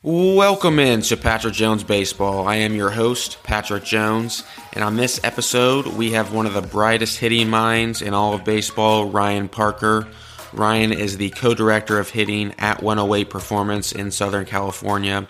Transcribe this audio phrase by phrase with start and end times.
[0.00, 2.46] Welcome in to Patrick Jones Baseball.
[2.46, 6.62] I am your host, Patrick Jones, and on this episode, we have one of the
[6.62, 10.06] brightest hitting minds in all of baseball, Ryan Parker.
[10.52, 15.26] Ryan is the co director of hitting at 108 Performance in Southern California,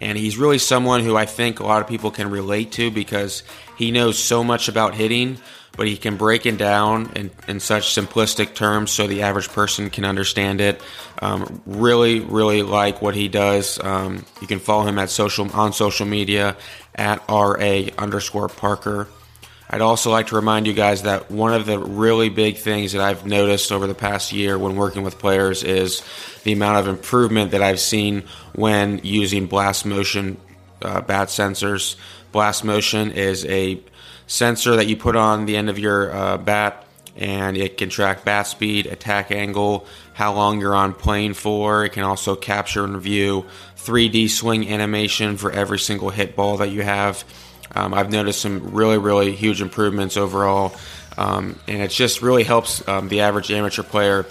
[0.00, 3.42] and he's really someone who I think a lot of people can relate to because
[3.76, 5.36] he knows so much about hitting,
[5.78, 9.90] but he can break it down in, in such simplistic terms so the average person
[9.90, 10.82] can understand it.
[11.22, 13.78] Um, really, really like what he does.
[13.82, 16.56] Um, you can follow him at social on social media
[16.96, 19.06] at ra underscore Parker.
[19.70, 23.00] I'd also like to remind you guys that one of the really big things that
[23.00, 26.02] I've noticed over the past year when working with players is
[26.42, 30.38] the amount of improvement that I've seen when using blast motion
[30.82, 31.94] uh, bat sensors.
[32.32, 33.80] Blast motion is a
[34.28, 38.24] sensor that you put on the end of your uh, bat, and it can track
[38.24, 41.84] bat speed, attack angle, how long you're on plane for.
[41.84, 43.46] It can also capture and view
[43.76, 47.24] 3D swing animation for every single hit ball that you have.
[47.74, 50.74] Um, I've noticed some really, really huge improvements overall,
[51.16, 54.26] um, and it just really helps um, the average amateur player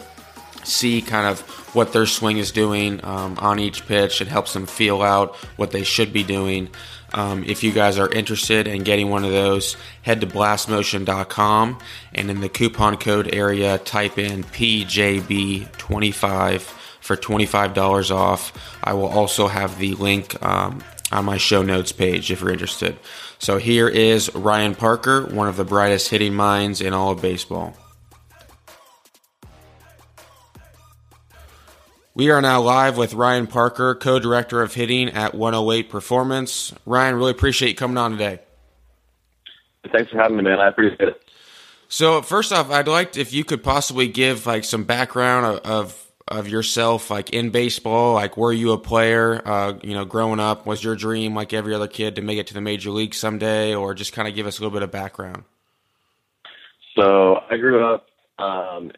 [0.63, 1.41] see kind of
[1.73, 4.21] what their swing is doing um, on each pitch.
[4.21, 6.69] It helps them feel out what they should be doing.
[7.13, 11.79] Um, if you guys are interested in getting one of those, head to blastmotion.com
[12.13, 16.61] and in the coupon code area, type in PJB25
[16.99, 18.77] for $25 off.
[18.83, 22.97] I will also have the link um, on my show notes page if you're interested.
[23.39, 27.75] So here is Ryan Parker, one of the brightest hitting minds in all of baseball.
[32.17, 36.73] We are now live with Ryan Parker, co director of hitting at 108 Performance.
[36.83, 38.39] Ryan, really appreciate you coming on today.
[39.91, 40.59] Thanks for having me, man.
[40.59, 41.21] I appreciate it.
[41.89, 46.11] So, first off, I'd like if you could possibly give like some background of, of,
[46.27, 48.15] of yourself, like in baseball.
[48.15, 49.47] Like, were you a player?
[49.47, 52.47] Uh, you know, growing up, was your dream like every other kid to make it
[52.47, 54.89] to the major league someday, or just kind of give us a little bit of
[54.89, 55.43] background?
[56.95, 58.07] So, I grew up
[58.39, 58.91] um,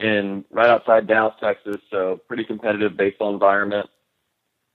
[0.00, 3.88] in right outside Dallas, Texas, so pretty competitive baseball environment.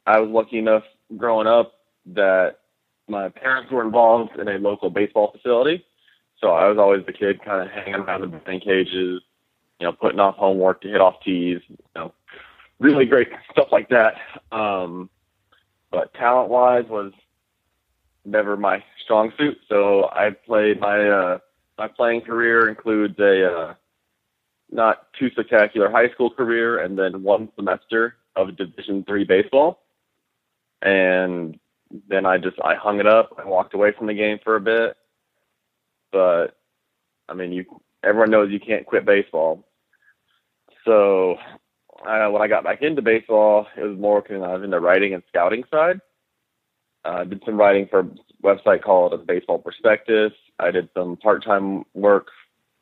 [0.06, 0.84] I was lucky enough
[1.16, 1.74] growing up
[2.08, 2.58] that
[3.08, 5.86] my parents were involved in a local baseball facility.
[6.40, 9.22] So I was always the kid kind of hanging around the batting cages,
[9.80, 12.14] you know, putting off homework to hit off tees, you know,
[12.80, 14.16] really great stuff like that.
[14.52, 15.10] Um,
[15.90, 17.14] but talent wise was
[18.26, 19.58] never my strong suit.
[19.70, 21.38] So I played my, uh,
[21.78, 23.74] my playing career includes a, uh,
[24.74, 29.84] not too spectacular high school career and then one semester of division three baseball.
[30.82, 31.60] And
[32.10, 34.62] then i just i hung it up and walked away from the game for a
[34.62, 34.98] bit.
[36.12, 36.58] But
[37.30, 37.66] i mean you
[38.04, 39.64] everyone knows you can't quit baseball.
[40.86, 41.38] So
[42.06, 45.14] uh, when i got back into baseball it was more kind of in the writing
[45.14, 46.02] and scouting side.
[47.06, 48.10] Uh, i did some writing for a
[48.44, 50.34] website called a baseball prospectus.
[50.60, 52.28] I did some part-time work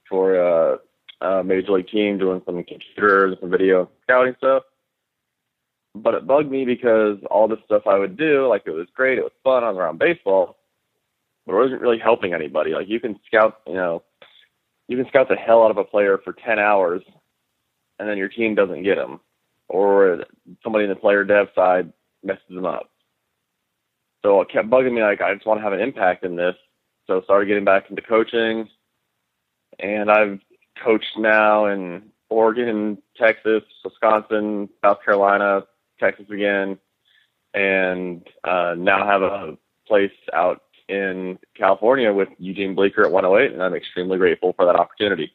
[0.10, 0.78] for uh,
[1.22, 4.64] uh, major league team doing some computers, some video scouting stuff.
[5.94, 9.18] But it bugged me because all the stuff I would do, like it was great,
[9.18, 10.58] it was fun, I was around baseball,
[11.46, 12.72] but it wasn't really helping anybody.
[12.72, 14.04] Like you can scout, you know,
[14.88, 17.02] you can scout the hell out of a player for 10 hours
[18.00, 19.20] and then your team doesn't get him
[19.68, 20.26] or
[20.64, 21.92] somebody in the player dev side
[22.24, 22.90] messes them up.
[24.24, 26.56] So it kept bugging me like I just want to have an impact in this.
[27.08, 28.70] So I started getting back into coaching
[29.80, 30.40] and I've
[30.84, 35.64] coached now in Oregon, Texas, Wisconsin, South Carolina,
[36.00, 36.80] Texas again,
[37.54, 43.64] and uh, now have a place out in California with Eugene Bleecker at 108, and
[43.64, 45.32] I'm extremely grateful for that opportunity.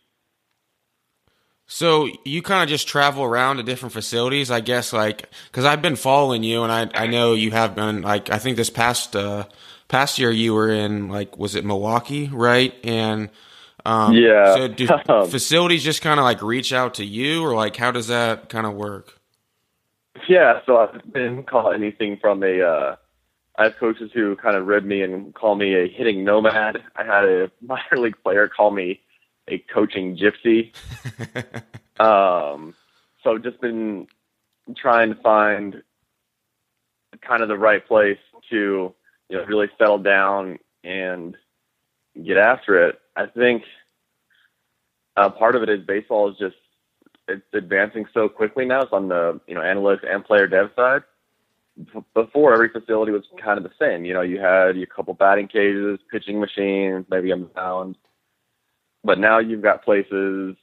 [1.66, 5.82] So you kind of just travel around to different facilities, I guess, like because I've
[5.82, 9.16] been following you, and I I know you have been like I think this past
[9.16, 9.46] uh,
[9.88, 12.72] past year you were in like was it Milwaukee, right?
[12.84, 13.30] And
[13.86, 14.54] um, yeah.
[14.54, 14.86] So do
[15.30, 18.66] facilities just kind of like reach out to you, or like how does that kind
[18.66, 19.20] of work?
[20.28, 20.60] Yeah.
[20.66, 22.60] So I've been called anything from a.
[22.60, 22.96] Uh,
[23.58, 26.82] I have coaches who kind of rib me and call me a hitting nomad.
[26.96, 29.00] I had a minor league player call me
[29.48, 30.72] a coaching gypsy.
[32.00, 32.74] um,
[33.22, 34.08] so just been
[34.76, 35.82] trying to find
[37.22, 38.18] kind of the right place
[38.50, 38.92] to
[39.28, 41.36] you know really settle down and
[42.24, 43.00] get after it.
[43.16, 43.62] I think
[45.16, 46.56] uh, part of it is baseball is just
[47.28, 48.82] it's advancing so quickly now.
[48.82, 51.02] It's on the you know analytics and player dev side.
[52.14, 54.06] Before every facility was kind of the same.
[54.06, 57.96] You know, you had a couple batting cages, pitching machines, maybe a mound.
[59.04, 60.56] But now you've got places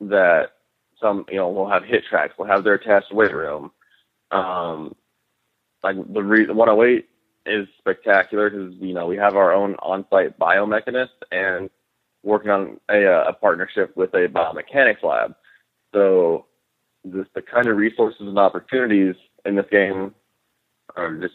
[0.00, 0.52] that
[1.00, 3.70] some you know will have HitTrax, will have their attached weight room.
[4.30, 4.94] Um,
[5.82, 7.07] like the re- 108
[7.48, 11.70] is spectacular because you know we have our own on-site biomechanist and
[12.22, 15.34] working on a, a partnership with a biomechanics lab.
[15.92, 16.46] So
[17.04, 19.14] the kind of resources and opportunities
[19.44, 20.14] in this game
[20.96, 21.34] are just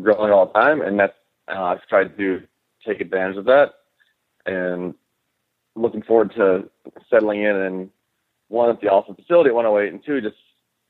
[0.00, 1.14] growing all the time, and that's
[1.48, 2.42] uh, I've tried to
[2.86, 3.72] take advantage of that,
[4.46, 4.94] and
[5.74, 6.68] looking forward to
[7.10, 7.90] settling in and
[8.48, 10.36] one at the awesome facility at 108, and two just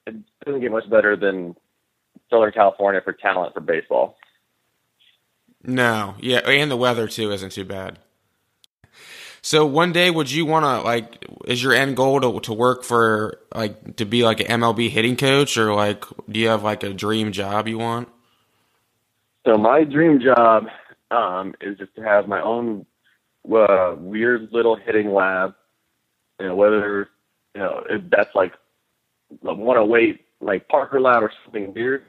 [0.07, 1.55] it doesn't get much better than
[2.29, 4.17] Southern California for talent for baseball.
[5.65, 7.99] No, yeah, and the weather too isn't too bad.
[9.43, 11.25] So one day, would you want to like?
[11.47, 15.17] Is your end goal to to work for like to be like an MLB hitting
[15.17, 18.09] coach, or like do you have like a dream job you want?
[19.45, 20.67] So my dream job
[21.11, 22.87] um, is just to have my own
[23.53, 25.55] uh, weird little hitting lab.
[26.39, 27.09] You know, whether
[27.55, 28.53] you know if that's like
[29.45, 32.05] a 108 like Parker lab or something weird.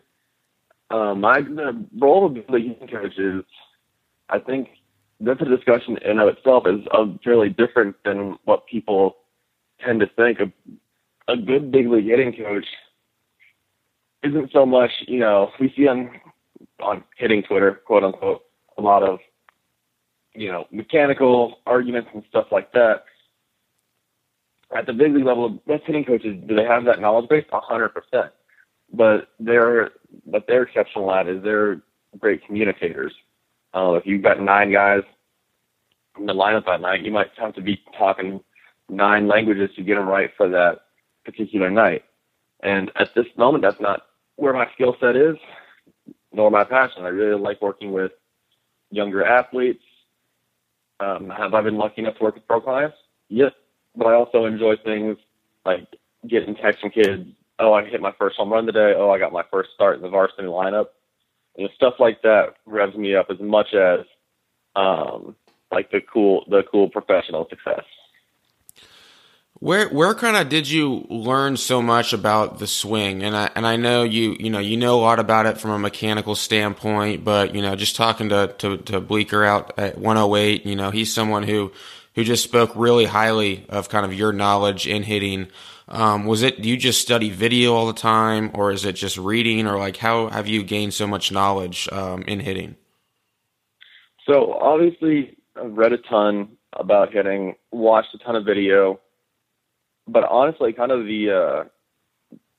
[0.91, 3.44] Um, my the role of the hitting coach is,
[4.30, 4.69] I think
[5.19, 9.18] that's a discussion in and of itself is uh, fairly different than what people
[9.83, 10.39] tend to think.
[10.39, 12.65] A, a good big league hitting coach
[14.24, 16.09] isn't so much, you know, we see on
[16.81, 18.44] on hitting Twitter, quote unquote,
[18.77, 19.19] a lot of,
[20.33, 23.06] you know, mechanical arguments and stuff like that.
[24.75, 27.45] At the big league level, best hitting coaches, do they have that knowledge base?
[27.51, 28.31] A hundred percent.
[28.94, 29.92] But they're
[30.25, 31.81] what they're exceptional at is they're
[32.19, 33.13] great communicators.
[33.74, 35.01] Uh, if you've got nine guys
[36.19, 38.40] in the lineup that night, you might have to be talking
[38.90, 40.81] nine languages to get them right for that
[41.25, 42.04] particular night.
[42.62, 44.04] And at this moment, that's not
[44.36, 45.36] where my skill set is,
[46.31, 47.04] nor my passion.
[47.04, 48.12] I really like working with
[48.92, 49.84] younger athletes.
[51.00, 52.96] Um, have I been lucky enough to work with pro clients?
[53.30, 53.51] Yes,
[53.96, 55.18] but I also enjoy things
[55.66, 55.88] like
[56.28, 57.28] getting texts from kids.
[57.59, 58.94] Oh, I hit my first home run today.
[58.97, 60.88] Oh, I got my first start in the varsity lineup.
[61.57, 64.00] And stuff like that revs me up as much as
[64.75, 65.35] um,
[65.71, 67.83] like the cool the cool professional success.
[69.59, 73.23] Where where kind of did you learn so much about the swing?
[73.23, 75.71] And I and I know you you know you know a lot about it from
[75.71, 80.65] a mechanical standpoint, but you know just talking to to, to Bleecker out at 108,
[80.65, 81.71] you know he's someone who
[82.15, 85.47] who just spoke really highly of kind of your knowledge in hitting.
[85.88, 89.68] Um, was it you just study video all the time, or is it just reading,
[89.68, 92.75] or like how have you gained so much knowledge um, in hitting?
[94.25, 99.00] So obviously, I've read a ton about hitting, watched a ton of video,
[100.07, 101.63] but honestly, kind of the uh,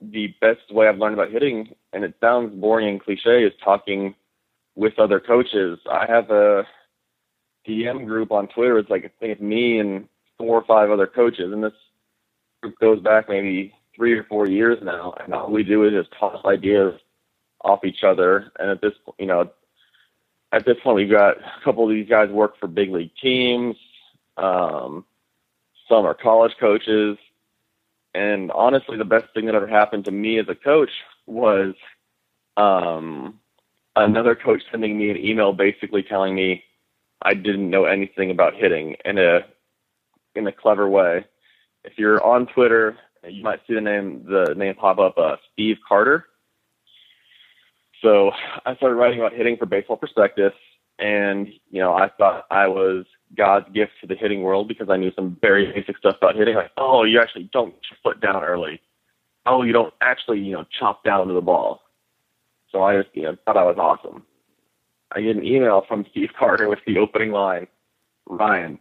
[0.00, 4.15] the best way I've learned about hitting, and it sounds boring and cliche, is talking
[4.75, 5.79] with other coaches.
[5.91, 6.67] I have a
[7.67, 8.79] DM group on Twitter.
[8.79, 11.73] It's like I think it's me and four or five other coaches, and this
[12.65, 15.15] group goes back maybe three or four years now.
[15.23, 16.95] And all we do is just toss ideas
[17.61, 18.53] off each other.
[18.59, 19.51] And at this, you know,
[20.53, 23.77] at this point, we've got a couple of these guys work for big league teams.
[24.37, 25.05] Um,
[25.89, 27.19] some are college coaches.
[28.15, 30.91] And honestly, the best thing that ever happened to me as a coach
[31.27, 31.75] was
[32.57, 33.41] um,
[33.97, 36.63] another coach sending me an email basically telling me
[37.21, 39.41] I didn't know anything about hitting in a
[40.35, 41.27] in a clever way.
[41.85, 42.97] If you're on Twitter,
[43.29, 46.27] you might see the name the name pop up uh, Steve Carter.
[48.03, 48.33] So
[48.67, 50.53] I started writing about hitting for Baseball Prospectus,
[50.99, 53.05] and you know I thought I was
[53.37, 56.55] God's gift to the hitting world because I knew some very basic stuff about hitting,
[56.55, 58.81] like oh you actually don't foot down early,
[59.47, 61.81] oh you don't actually you know chop down to the ball.
[62.73, 64.25] So I just you know thought I was awesome.
[65.13, 67.69] I get an email from Steve Carter with the opening line
[68.27, 68.79] Ryan,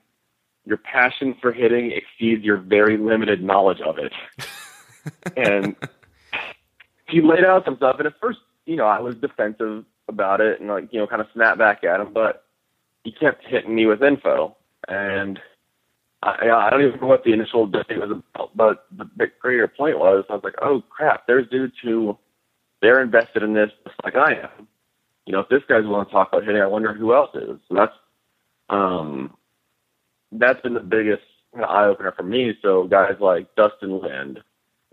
[0.65, 4.13] your passion for hitting exceeds your very limited knowledge of it.
[5.38, 5.75] and
[7.08, 10.60] he laid out some stuff, and at first, you know, I was defensive about it
[10.60, 12.46] and, like, you know, kind of snapped back at him, but
[13.03, 14.55] he kept hitting me with info.
[14.88, 15.39] And
[16.22, 20.00] I, I don't even know what the initial debate was about, but the greater point
[20.00, 22.17] was I was like, oh, crap, there's dudes who
[22.82, 24.67] they're invested in this just like I am
[25.25, 27.60] you know, if this guy's willing to talk about hitting, I wonder who else is.
[27.70, 27.93] So that's
[28.70, 29.36] um,
[30.40, 31.24] that's been the biggest
[31.56, 32.58] eye opener for me.
[32.62, 34.40] So guys like Dustin Lind,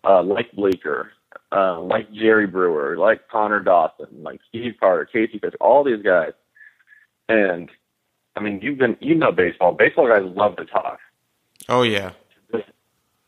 [0.04, 1.12] uh, like Bleecker,
[1.52, 6.32] uh, like Jerry Brewer, like Connor Dawson, like Steve Carter, Casey Fish, all these guys.
[7.28, 7.70] And
[8.36, 9.72] I mean, you've been you know baseball.
[9.72, 10.98] Baseball guys love to talk.
[11.68, 12.12] Oh yeah.
[12.52, 12.64] Just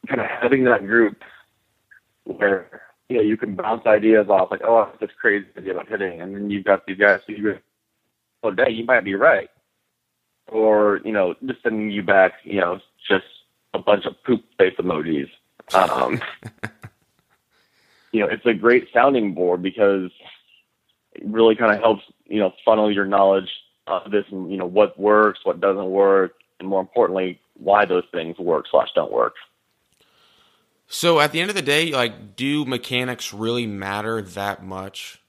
[0.09, 1.23] kind of having that group
[2.25, 5.89] where you know, you can bounce ideas off like, oh, that's this crazy idea about
[5.89, 7.59] hitting, and then you've got these guys who you,
[8.43, 9.51] well, dang, you might be right,
[10.49, 13.25] or you know, just sending you back, you know, just
[13.75, 15.31] a bunch of poop face emojis.
[15.75, 16.21] Um,
[18.13, 20.11] you know, it's a great sounding board because
[21.15, 23.49] it really kind of helps you know funnel your knowledge
[23.87, 28.05] of this and you know what works, what doesn't work, and more importantly, why those
[28.13, 29.35] things work slash don't work.
[30.87, 35.23] So at the end of the day, like, do mechanics really matter that much?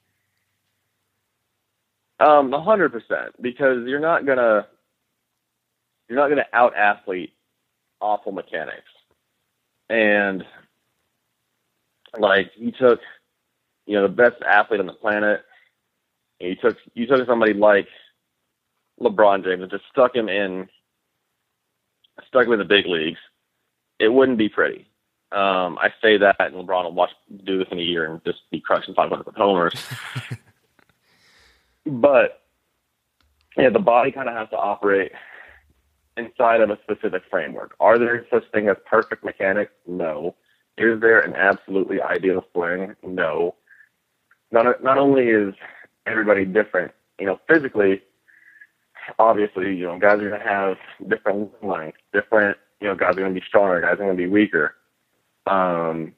[2.19, 4.67] Um, a hundred percent, because you're not gonna
[6.07, 7.33] you're not gonna out athlete
[8.01, 8.89] awful mechanics,
[9.89, 10.43] and
[12.17, 12.99] like you took,
[13.85, 15.41] you know, the best athlete on the planet,
[16.39, 17.87] and you took you took somebody like
[19.01, 20.67] LeBron James and just stuck him in
[22.27, 23.19] stuck him in the big leagues.
[23.99, 24.87] It wouldn't be pretty.
[25.31, 27.09] Um, I say that, and LeBron will watch
[27.43, 29.73] do this in a year and just be crushing 500 homers.
[31.85, 32.43] but
[33.57, 35.11] yeah, the body kind of has to operate
[36.17, 37.75] inside of a specific framework.
[37.79, 39.71] Are there such thing as perfect mechanics?
[39.87, 40.35] No.
[40.77, 42.95] Is there an absolutely ideal swing?
[43.03, 43.55] No.
[44.51, 45.53] Not not only is
[46.05, 48.01] everybody different, you know, physically,
[49.19, 50.77] obviously, you know, guys are gonna have
[51.07, 54.75] different lengths, different, you know, guys are gonna be stronger, guys are gonna be weaker.
[55.47, 56.13] Um,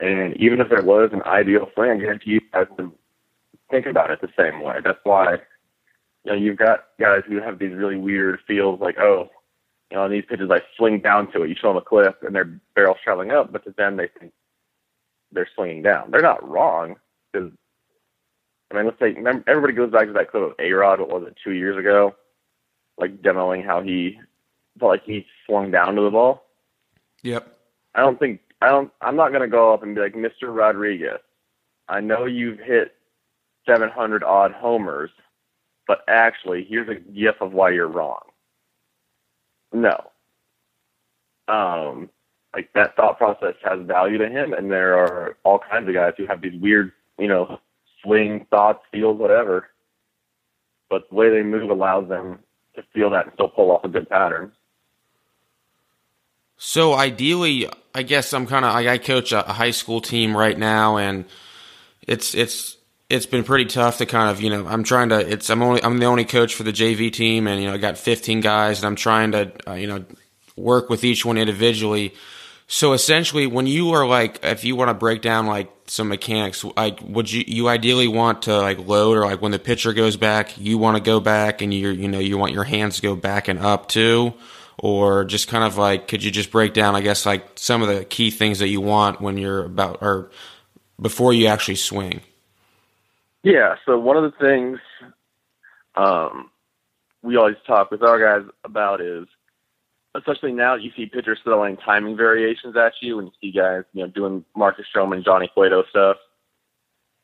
[0.00, 2.92] and even if there was an ideal swing, I guarantee you guys would
[3.70, 4.80] think about it the same way.
[4.84, 5.38] That's why,
[6.26, 9.30] you know, you've got guys who have these really weird feels like, oh,
[9.90, 11.48] you know, on these pitches I swing down to it.
[11.48, 14.32] You show them a clip and their barrel's traveling up, but to them they think
[15.30, 16.10] they're swinging down.
[16.10, 16.96] They're not wrong
[17.32, 17.52] because,
[18.72, 20.98] I mean, let's say remember, everybody goes back to that clip of A Rod.
[20.98, 22.16] What was it, two years ago?
[22.98, 24.18] Like demoing how he
[24.80, 26.44] felt like he swung down to the ball.
[27.22, 27.56] Yep.
[27.94, 28.90] I don't think I don't.
[29.00, 30.52] I'm not gonna go up and be like, Mr.
[30.52, 31.20] Rodriguez.
[31.88, 32.96] I know you've hit
[33.68, 35.10] 700 odd homers,
[35.86, 38.22] but actually, here's a gif of why you're wrong.
[39.72, 40.10] No.
[41.48, 42.10] Um,
[42.54, 46.14] like that thought process has value to him, and there are all kinds of guys
[46.16, 47.60] who have these weird, you know,
[48.02, 49.68] swing thoughts, feels, whatever.
[50.88, 52.40] But the way they move allows them
[52.74, 54.52] to feel that and still pull off a good pattern.
[56.56, 60.58] So ideally, I guess I'm kind of like I coach a high school team right
[60.58, 61.26] now, and
[62.06, 62.76] it's it's
[63.08, 65.82] it's been pretty tough to kind of you know I'm trying to it's I'm only
[65.82, 68.78] I'm the only coach for the JV team, and you know I got 15 guys,
[68.78, 70.04] and I'm trying to uh, you know
[70.56, 72.14] work with each one individually.
[72.68, 76.64] So essentially, when you are like, if you want to break down like some mechanics,
[76.76, 80.16] like would you you ideally want to like load or like when the pitcher goes
[80.16, 83.02] back, you want to go back and you you know you want your hands to
[83.02, 84.34] go back and up too,
[84.78, 87.88] or just kind of like could you just break down I guess like some of
[87.88, 90.32] the key things that you want when you're about or
[91.00, 92.20] before you actually swing.
[93.46, 93.76] Yeah.
[93.86, 94.80] So one of the things
[95.94, 96.50] um,
[97.22, 99.28] we always talk with our guys about is
[100.16, 103.84] especially now that you see pitchers throwing timing variations at you and you see guys,
[103.92, 106.16] you know, doing Marcus Stroman, Johnny Cueto stuff.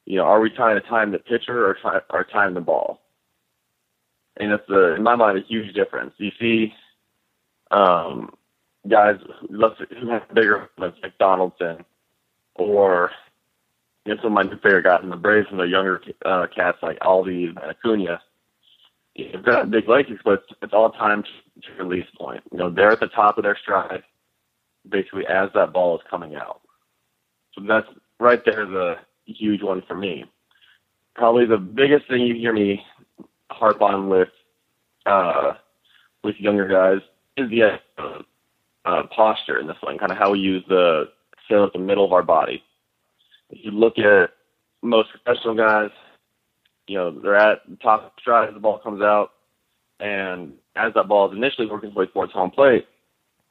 [0.04, 3.00] You know, are we trying to time the pitcher or, try, or time the ball?
[4.36, 6.14] And it's a, in my mind, a huge difference.
[6.18, 6.72] You see
[7.72, 8.32] um,
[8.88, 9.16] guys
[9.50, 11.84] who have bigger like Donaldson
[12.54, 13.10] or
[14.06, 16.78] know, some of my new favorite guys in the Braves and the younger uh, cats
[16.82, 18.20] like Albies and Acuna
[19.14, 22.42] you've got big legs, but it's all time to release point.
[22.50, 24.02] You know, they're at the top of their stride,
[24.88, 26.60] basically as that ball is coming out.
[27.54, 27.86] So that's
[28.18, 30.24] right there the huge one for me.
[31.14, 32.82] Probably the biggest thing you hear me
[33.50, 34.28] harp on with
[35.04, 35.54] uh,
[36.24, 37.02] with younger guys
[37.36, 37.78] is the
[38.84, 41.08] uh, posture in this one, kind of how we use the
[41.48, 42.62] sail at the middle of our body.
[43.52, 44.30] You look at
[44.82, 45.90] most professional guys,
[46.88, 49.30] you know, they're at the top stride as the ball comes out,
[50.00, 52.86] and as that ball is initially working its way towards home plate,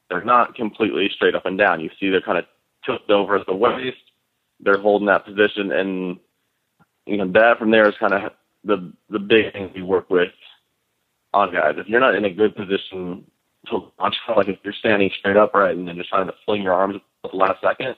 [0.09, 1.79] they're not completely straight up and down.
[1.79, 2.45] You see they're kind of
[2.85, 3.97] tilted over at the waist.
[4.59, 6.19] They're holding that position, and
[7.05, 8.31] you know that from there is kind of
[8.63, 10.31] the the big thing we work with
[11.33, 11.75] on guys.
[11.77, 13.25] If you're not in a good position
[13.67, 16.73] to launch, like if you're standing straight upright and then just trying to fling your
[16.73, 17.95] arms at the last second,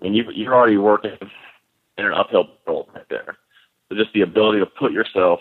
[0.00, 1.16] I mean you you're already working
[1.98, 3.36] in an uphill battle right there
[3.90, 5.40] So just the ability to put yourself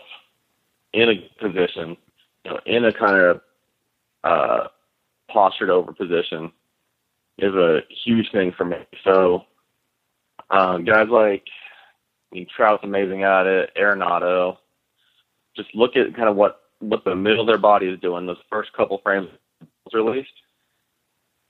[0.93, 1.97] in a position,
[2.45, 3.41] you know, in a kind of
[4.23, 4.67] uh,
[5.29, 6.51] postured over position
[7.39, 8.77] is a huge thing for me.
[9.03, 9.45] So
[10.49, 11.43] um, guys like
[12.31, 14.57] I mean, Trout's amazing at it, Arenado.
[15.55, 18.25] Just look at kind of what what the middle of their body is doing.
[18.25, 19.29] Those first couple frames
[19.93, 20.29] released,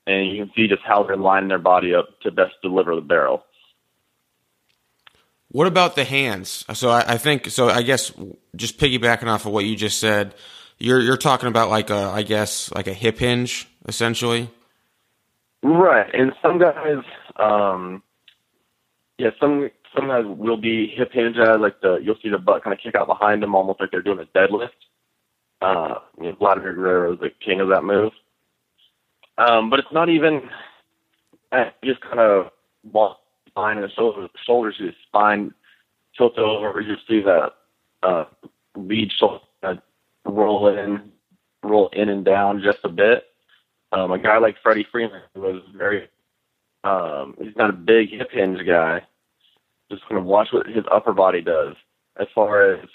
[0.06, 3.02] and you can see just how they're lining their body up to best deliver the
[3.02, 3.44] barrel.
[5.50, 6.66] What about the hands?
[6.74, 7.70] So I, I, think so.
[7.70, 8.12] I guess
[8.56, 10.34] just piggybacking off of what you just said,
[10.80, 14.50] you're you're talking about like a I guess like a hip hinge essentially.
[15.62, 17.04] Right, and some guys,
[17.38, 18.04] um,
[19.18, 22.74] yeah, some some guys will be hip hinge like the you'll see the butt kind
[22.74, 24.70] of kick out behind them, almost like they're doing a deadlift.
[25.62, 28.12] Uh, you know, Vladimir Guerrero is the king of that move.
[29.38, 30.50] Um, but it's not even
[31.52, 32.52] eh, just kind of
[32.92, 33.20] walk
[33.56, 35.54] behind the shoulders, shoulders, your spine
[36.18, 36.80] tilt over.
[36.82, 37.54] You see that
[38.04, 38.26] uh,
[38.76, 39.42] lead shoulder
[40.26, 41.12] roll in,
[41.64, 43.26] roll in and down just a bit.
[43.92, 46.10] Um, a guy like Freddie Freeman was very,
[46.84, 49.02] um, he's not a big hip hinge guy.
[49.92, 51.76] Just kind of watch what his upper body does.
[52.20, 52.88] As far as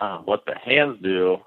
[0.00, 1.38] um, what the hands do,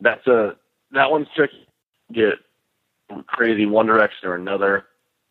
[0.00, 0.56] that's a
[0.92, 1.66] that one's tricky.
[2.12, 2.34] Get
[3.26, 4.86] crazy one direction or another.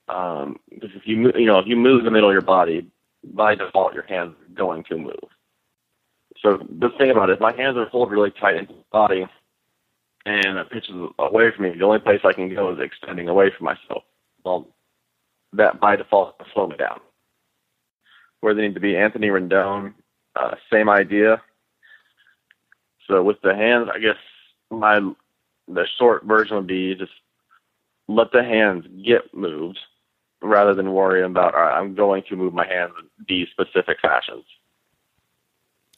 [0.09, 2.87] Um, because if you you know if you move the middle of your body,
[3.23, 5.29] by default your hands are going to move.
[6.41, 9.25] So the thing about it, if my hands are pulled really tight into the body,
[10.25, 13.51] and it pitches away from me, the only place I can go is extending away
[13.57, 14.03] from myself.
[14.43, 14.67] Well,
[15.53, 16.99] that by default will slow me down.
[18.41, 19.93] Where they need to be, Anthony Rendon,
[20.35, 21.41] uh, same idea.
[23.07, 24.17] So with the hands, I guess
[24.69, 24.99] my
[25.67, 27.11] the short version would be just
[28.15, 29.79] let the hands get moved
[30.41, 33.97] rather than worrying about all right, I'm going to move my hands in these specific
[34.01, 34.45] fashions.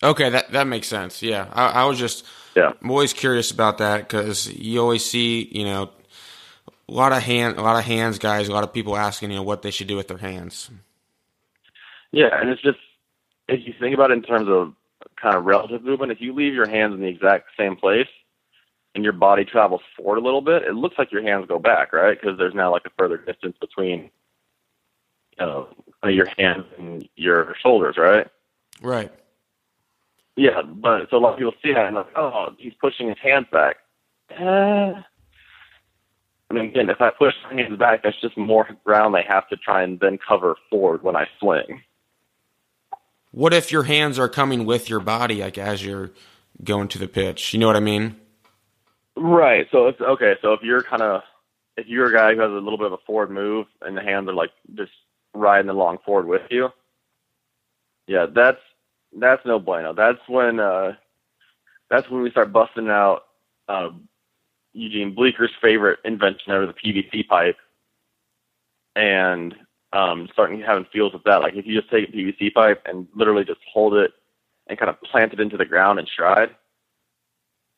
[0.03, 1.21] Okay, that that makes sense.
[1.23, 2.73] Yeah, I, I was just yeah.
[2.81, 5.89] I'm always curious about that because you always see you know
[6.87, 9.37] a lot of hand a lot of hands guys, a lot of people asking you
[9.37, 10.69] know what they should do with their hands.
[12.11, 12.79] Yeah, and it's just
[13.47, 14.73] if you think about it in terms of
[15.21, 18.07] kind of relative movement, if you leave your hands in the exact same place
[18.95, 21.93] and your body travels forward a little bit, it looks like your hands go back,
[21.93, 22.19] right?
[22.19, 24.09] Because there's now like a further distance between
[25.37, 25.67] you know
[26.07, 28.27] your hands and your shoulders, right?
[28.81, 29.11] Right.
[30.37, 33.17] Yeah, but so a lot of people see that and like, oh, he's pushing his
[33.21, 33.77] hands back.
[34.31, 35.01] Uh,
[36.49, 39.47] I mean, again, if I push my hands back, that's just more ground they have
[39.49, 41.81] to try and then cover forward when I swing.
[43.31, 46.11] What if your hands are coming with your body, like as you're
[46.63, 47.53] going to the pitch?
[47.53, 48.19] You know what I mean?
[49.15, 49.67] Right.
[49.71, 50.35] So it's okay.
[50.41, 51.21] So if you're kind of
[51.77, 54.01] if you're a guy who has a little bit of a forward move and the
[54.01, 54.91] hands are like just
[55.33, 56.69] riding along forward with you,
[58.07, 58.59] yeah, that's
[59.17, 59.93] that's no bueno.
[59.93, 60.93] That's when uh,
[61.89, 63.23] that's when we start busting out
[63.67, 63.89] uh,
[64.73, 67.57] Eugene Bleecker's favorite invention ever, the PVC pipe,
[68.95, 69.55] and
[69.93, 71.41] um, starting having feels with that.
[71.41, 74.11] Like if you just take a PVC pipe and literally just hold it
[74.67, 76.49] and kind of plant it into the ground and stride,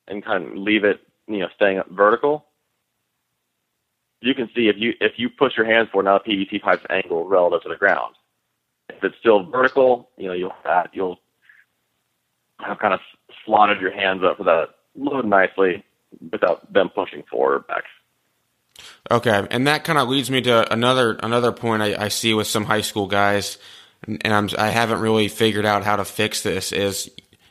[0.08, 2.46] and kind of leave it, you know, staying up vertical.
[4.22, 6.86] You can see if you if you push your hands forward, now the PVC pipe's
[6.90, 8.16] angle relative to the ground.
[8.90, 11.20] If it's still vertical, you know, you'll have, you'll
[12.60, 13.00] have kind of
[13.46, 15.84] slotted your hands up for that load nicely
[16.32, 17.84] without them pushing forward or back.
[19.10, 22.48] Okay, and that kind of leads me to another another point I, I see with
[22.48, 23.58] some high school guys,
[24.06, 26.72] and I'm I haven't really figured out how to fix this.
[26.72, 27.10] Is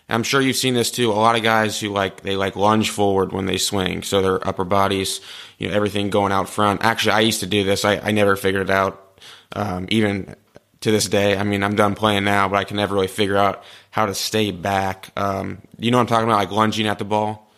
[0.08, 1.10] I'm sure you've seen this too.
[1.10, 4.46] A lot of guys who like they like lunge forward when they swing, so their
[4.46, 5.20] upper bodies,
[5.58, 6.84] you know, everything going out front.
[6.84, 7.84] Actually, I used to do this.
[7.84, 9.20] I, I never figured it out,
[9.52, 10.36] um, even
[10.80, 11.36] to this day.
[11.36, 14.14] I mean, I'm done playing now, but I can never really figure out how to
[14.14, 15.10] stay back.
[15.16, 17.50] Um, you know what I'm talking about, like lunging at the ball.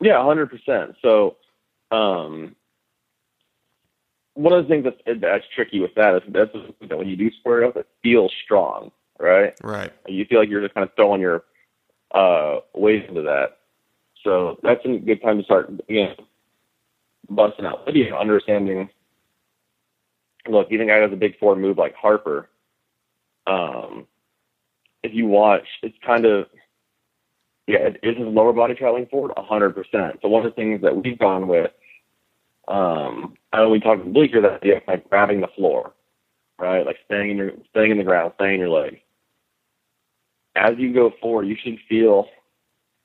[0.00, 0.96] Yeah, hundred percent.
[1.02, 1.36] So,
[1.90, 2.56] um,
[4.34, 6.52] one of the things that's, that's tricky with that is that's
[6.88, 8.90] that when you do square up, it feels strong,
[9.22, 9.54] right?
[9.62, 9.92] Right.
[10.06, 11.44] You feel like you're just kind of throwing your
[12.14, 13.58] uh, weight into that.
[14.24, 16.14] So that's a good time to start, you know,
[17.28, 18.88] busting out video, understanding
[20.48, 22.48] look, even guy has a big four move like Harper,
[23.46, 24.06] um,
[25.02, 26.46] if you watch, it's kind of
[27.66, 30.18] yeah, it is his lower body traveling forward hundred percent.
[30.20, 31.70] So one of the things that we've gone with,
[32.68, 35.92] um, I know we talked to Bleecker that idea of like grabbing the floor,
[36.58, 36.84] right?
[36.84, 39.00] Like staying in your staying in the ground, staying in your leg.
[40.54, 42.26] As you go forward, you should feel,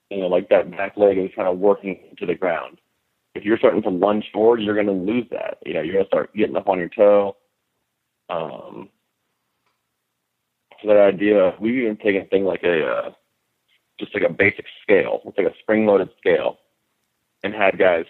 [0.09, 2.79] you know, like that back leg is kind of working to the ground
[3.37, 5.59] if you're starting to lunge forward, you're going to lose that.
[5.65, 7.37] You know, you're going to start getting up on your toe.
[8.29, 8.89] Um,
[10.81, 13.11] so that idea, we've even taken a thing like a, uh,
[13.99, 15.21] just like a basic scale.
[15.25, 16.57] It's like a spring-loaded scale,
[17.43, 18.05] and had guys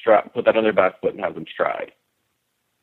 [0.00, 1.92] strap put that on their back foot and have them stride.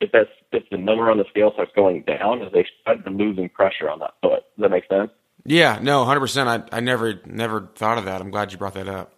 [0.00, 3.48] If that's if the number on the scale starts going down as they they're losing
[3.48, 4.44] pressure on that foot.
[4.56, 5.10] Does that make sense?
[5.44, 6.48] Yeah, no, hundred percent.
[6.48, 8.20] I I never never thought of that.
[8.20, 9.14] I'm glad you brought that up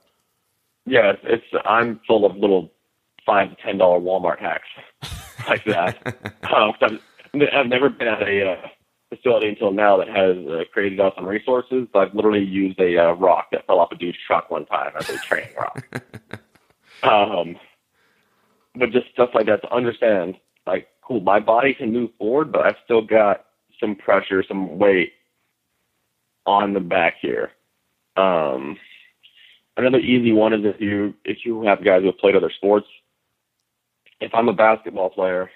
[0.87, 2.73] yeah, it's, it's I'm full of little
[3.27, 4.69] five to ten dollar Walmart hacks
[5.49, 5.99] like that.
[6.55, 7.01] um, I've,
[7.53, 8.69] I've never been at a uh,
[9.09, 11.89] facility until now that has uh, created awesome resources.
[11.95, 15.11] I've literally used a uh, rock that fell off a dude's truck one time as
[15.11, 16.03] a training rock.
[17.03, 17.57] um,
[18.77, 20.37] but just stuff like that to understand,
[20.67, 23.47] like, cool, my body can move forward, but I've still got
[23.81, 25.13] some pressure, some weight
[26.47, 27.51] on the back here.
[28.17, 28.79] Um,
[29.77, 32.87] another easy one is if you if you have guys who have played other sports.
[34.21, 35.51] If I'm a basketball player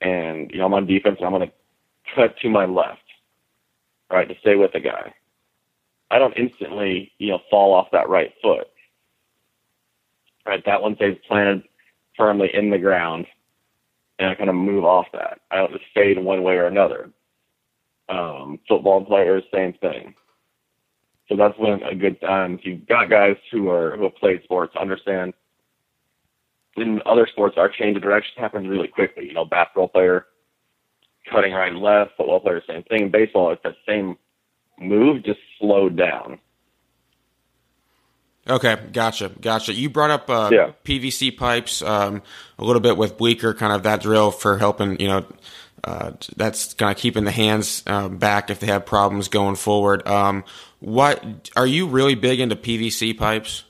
[0.00, 1.54] and you know I'm on defense, I'm going to
[2.14, 3.02] cut to my left,
[4.10, 5.12] right, to stay with the guy.
[6.10, 8.68] I don't instantly you know fall off that right foot.
[10.46, 11.62] Right, that one stays planted
[12.18, 13.26] firmly in the ground,
[14.18, 15.40] and I kind of move off that.
[15.50, 17.10] I don't just fade one way or another.
[18.08, 20.14] Um, football players, same thing.
[21.28, 22.54] So that's when a good time.
[22.54, 25.32] If you've got guys who are who have played sports, understand.
[26.76, 29.26] In other sports, our change of direction happens really quickly.
[29.26, 30.26] You know, basketball player
[31.30, 33.10] cutting right and left, football player same thing.
[33.10, 34.18] Baseball, it's that same
[34.78, 36.38] move, just slowed down.
[38.48, 39.72] Okay, gotcha, gotcha.
[39.72, 40.72] You brought up uh, Yeah.
[40.84, 42.22] PVC pipes um,
[42.58, 45.00] a little bit with Bleecker, kind of that drill for helping.
[45.00, 45.26] You know,
[45.84, 50.06] uh, that's kind of keeping the hands um, back if they have problems going forward.
[50.08, 50.44] Um,
[50.80, 53.64] what are you really big into PVC pipes?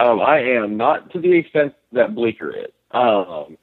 [0.00, 2.70] Um, I am not to the extent that Bleecker is.
[2.92, 3.56] Um,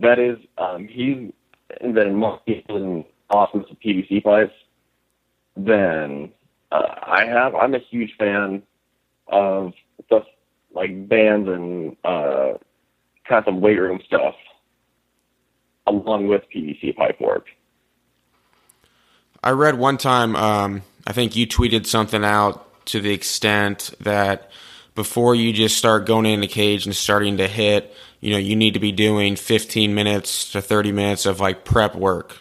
[0.00, 1.32] that is, um, he's
[1.80, 4.52] invented more in awesome with PVC pipes
[5.56, 6.32] than
[6.70, 7.54] uh, I have.
[7.54, 8.62] I'm a huge fan
[9.28, 9.72] of
[10.06, 10.24] stuff
[10.74, 12.54] like bands and uh,
[13.28, 14.34] kind of some weight room stuff,
[15.88, 17.46] along with PVC pipe work.
[19.42, 24.50] I read one time, um, I think you tweeted something out to the extent that
[24.94, 28.56] before you just start going in the cage and starting to hit, you know, you
[28.56, 32.38] need to be doing 15 minutes to 30 minutes of like prep work.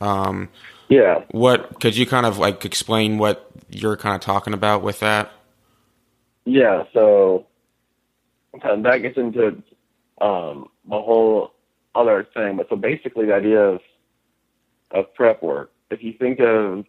[0.00, 0.50] Um,
[0.88, 1.24] Yeah.
[1.30, 5.32] what could you kind of like explain what you're kind of talking about with that?
[6.44, 7.46] Yeah, so
[8.52, 9.62] that gets into
[10.20, 11.52] um, a whole
[11.94, 12.56] other thing.
[12.56, 13.80] But so basically, the idea of
[14.92, 15.72] of prep work.
[15.90, 16.84] If you think of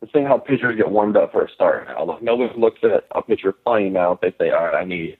[0.00, 3.04] the thing how pitchers get warmed up for a start now, like nobody looks at
[3.14, 4.18] a pitcher playing now.
[4.20, 5.18] They say, all right, I need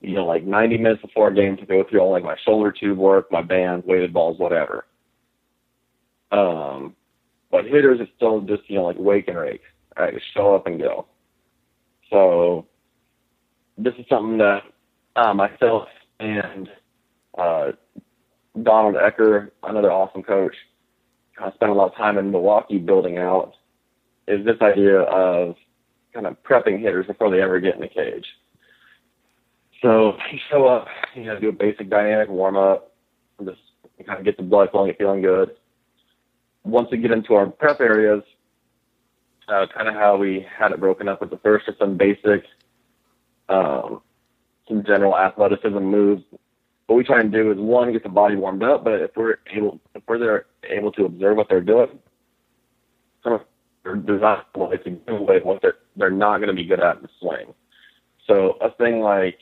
[0.00, 2.72] you know like 90 minutes before a game to go through all like my shoulder
[2.72, 4.86] tube work, my bands, weighted balls, whatever.
[6.32, 6.94] Um,
[7.50, 9.62] but hitters it's still just you know like wake and rake,
[10.12, 11.06] just show up and go.
[12.10, 12.66] So
[13.78, 14.62] this is something that
[15.16, 15.88] uh, myself
[16.20, 16.68] and
[17.36, 17.72] uh,
[18.62, 20.54] Donald Ecker, another awesome coach,
[21.40, 23.54] of spent a lot of time in Milwaukee building out.
[24.26, 25.56] Is this idea of
[26.14, 28.24] kind of prepping hitters before they ever get in the cage.
[29.82, 32.92] So you show up, you know, do a basic dynamic warm up,
[33.44, 33.58] just
[34.06, 35.50] kind of get the blood flowing, get feeling good.
[36.62, 38.22] Once we get into our prep areas,
[39.48, 42.44] uh, kind of how we had it broken up with the first are some basic,
[43.50, 44.00] um,
[44.66, 46.22] some general athleticism moves.
[46.86, 49.36] What we try and do is one, get the body warmed up, but if we're
[49.50, 51.98] able, if we're there, able to observe what they're doing,
[53.22, 53.40] some of
[53.84, 56.96] their design ways to give away what they're they're not going to be good at
[56.96, 57.54] in the swing.
[58.26, 59.38] So a thing like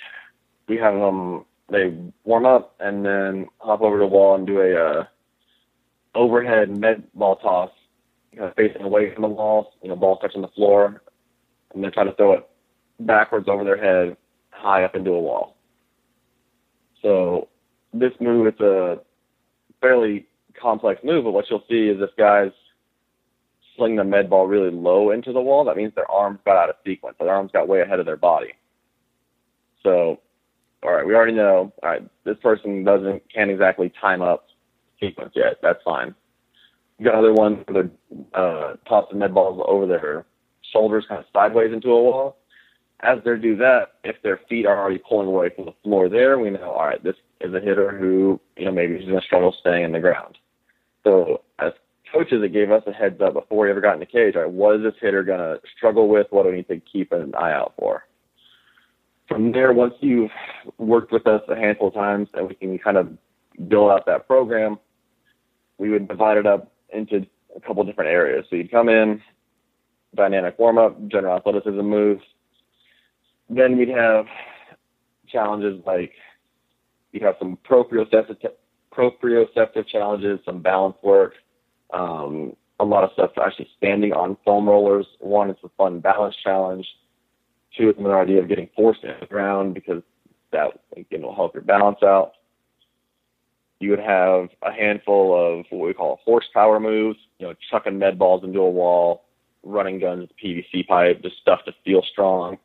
[0.68, 4.74] we have them, they warm up and then hop over the wall and do a
[4.74, 5.04] uh,
[6.14, 7.70] overhead med ball toss,
[8.32, 11.02] you know, facing away from the wall, you know, ball touching the floor,
[11.74, 12.48] and then try to throw it
[13.00, 14.16] backwards over their head,
[14.50, 15.56] high up into a wall.
[17.02, 17.48] So
[17.92, 19.00] this move, it's a
[19.80, 20.26] fairly
[20.60, 22.52] complex move, but what you'll see is if guys
[23.76, 26.70] sling the med ball really low into the wall, that means their arms got out
[26.70, 27.16] of sequence.
[27.18, 28.52] Their arms got way ahead of their body.
[29.82, 30.20] So,
[30.82, 34.46] all right, we already know, all right, this person doesn't, can't exactly time up
[35.00, 35.58] sequence yet.
[35.62, 36.14] That's fine.
[36.98, 40.24] You got other ones where they're uh, tossing med balls over their
[40.72, 42.36] shoulders kind of sideways into a wall.
[43.02, 46.38] As they do that, if their feet are already pulling away from the floor there,
[46.38, 49.26] we know, all right, this is a hitter who, you know, maybe he's going to
[49.26, 50.38] struggle staying in the ground.
[51.02, 51.72] So as
[52.12, 54.36] coaches, it gave us a heads up before we ever got in the cage.
[54.36, 56.28] All right, what is this hitter going to struggle with?
[56.30, 58.04] What do we need to keep an eye out for?
[59.28, 60.30] From there, once you've
[60.78, 63.08] worked with us a handful of times and we can kind of
[63.68, 64.78] build out that program,
[65.78, 68.46] we would divide it up into a couple different areas.
[68.48, 69.20] So you'd come in,
[70.14, 72.22] dynamic warm up, general athleticism moves.
[73.54, 74.26] Then we'd have
[75.28, 76.12] challenges like
[77.12, 78.38] you'd have some proprioceptive,
[78.90, 81.34] proprioceptive challenges, some balance work,
[81.92, 85.06] um, a lot of stuff actually standing on foam rollers.
[85.20, 86.86] One, it's a fun balance challenge.
[87.76, 90.02] Two, it's another idea of getting forced into the ground because
[90.52, 92.32] that again will help your balance out.
[93.80, 98.18] You would have a handful of what we call horsepower moves, you know, chucking med
[98.18, 99.24] balls into a wall,
[99.62, 102.58] running guns, with PVC pipe, just stuff to feel strong.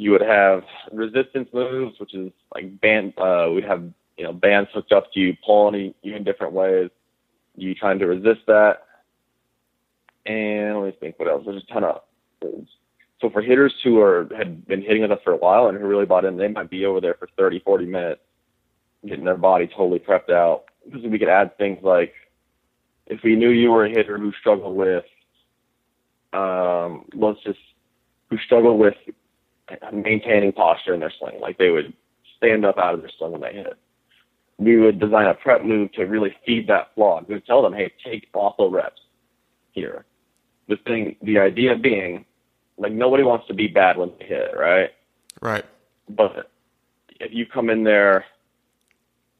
[0.00, 3.12] You would have resistance moves, which is like band.
[3.18, 3.84] Uh, we'd have
[4.16, 6.88] you know bands hooked up to you, pulling you in different ways
[7.54, 8.84] you trying to resist that.
[10.24, 11.42] And let me think what else.
[11.44, 12.00] There's a ton of
[13.20, 15.86] so for hitters who are had been hitting with us for a while and who
[15.86, 18.22] really bought in, they might be over there for 30, 40 minutes,
[19.06, 20.64] getting their body totally prepped out.
[20.86, 22.14] Because we could add things like
[23.06, 25.04] if we knew you were a hitter who struggled with,
[26.32, 27.58] um, let's just
[28.30, 28.94] who struggled with
[29.92, 31.92] maintaining posture in their swing, like they would
[32.36, 33.74] stand up out of their swing when they hit.
[34.58, 37.22] We would design a prep move to really feed that flaw.
[37.26, 39.00] We would tell them, hey, take awful reps
[39.72, 40.04] here.
[40.68, 42.24] The thing, the idea being,
[42.76, 44.90] like nobody wants to be bad when they hit, right?
[45.40, 45.64] Right.
[46.08, 46.50] But
[47.18, 48.24] if you come in there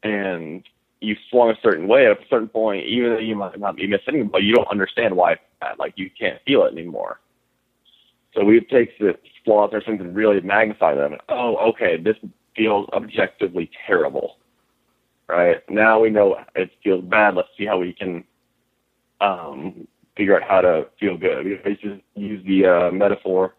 [0.03, 0.63] and
[1.01, 3.87] you swung a certain way at a certain point, even though you might not be
[3.87, 5.79] missing, but you don't understand why it's bad.
[5.79, 7.19] Like you can't feel it anymore.
[8.33, 11.17] So we take the flaws or something really magnify them.
[11.29, 12.15] Oh, okay, this
[12.55, 14.37] feels objectively terrible.
[15.27, 17.35] Right now we know it feels bad.
[17.35, 18.23] Let's see how we can
[19.21, 21.45] um, figure out how to feel good.
[21.45, 23.55] We just use the uh, metaphor.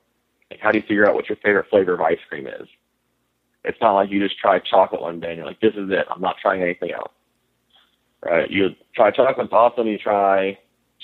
[0.50, 2.68] Like, how do you figure out what your favorite flavor of ice cream is?
[3.64, 6.06] It's not like you just try chocolate one day and you're like, this is it.
[6.10, 7.12] I'm not trying anything else.
[8.24, 8.50] Right?
[8.50, 9.86] You try chocolate's awesome.
[9.86, 10.58] You try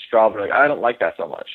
[0.07, 0.51] strawberry.
[0.51, 1.47] I don't like that so much.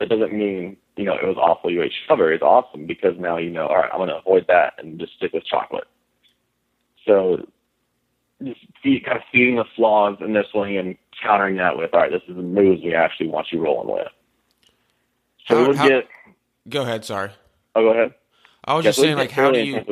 [0.00, 1.70] That doesn't mean, you know, it was awful.
[1.70, 2.34] You ate strawberry.
[2.34, 5.14] It's awesome because now you know, all right, I'm going to avoid that and just
[5.14, 5.86] stick with chocolate.
[7.06, 7.46] So
[8.42, 12.00] just feed, kind of feeding the flaws in this one and countering that with, all
[12.00, 14.08] right, this is the moves we actually want you rolling with.
[15.48, 16.08] So how, we'll how, get.
[16.68, 17.04] Go ahead.
[17.04, 17.30] Sorry.
[17.74, 18.14] Oh, go ahead.
[18.64, 19.84] I was yeah, just saying, like, how do you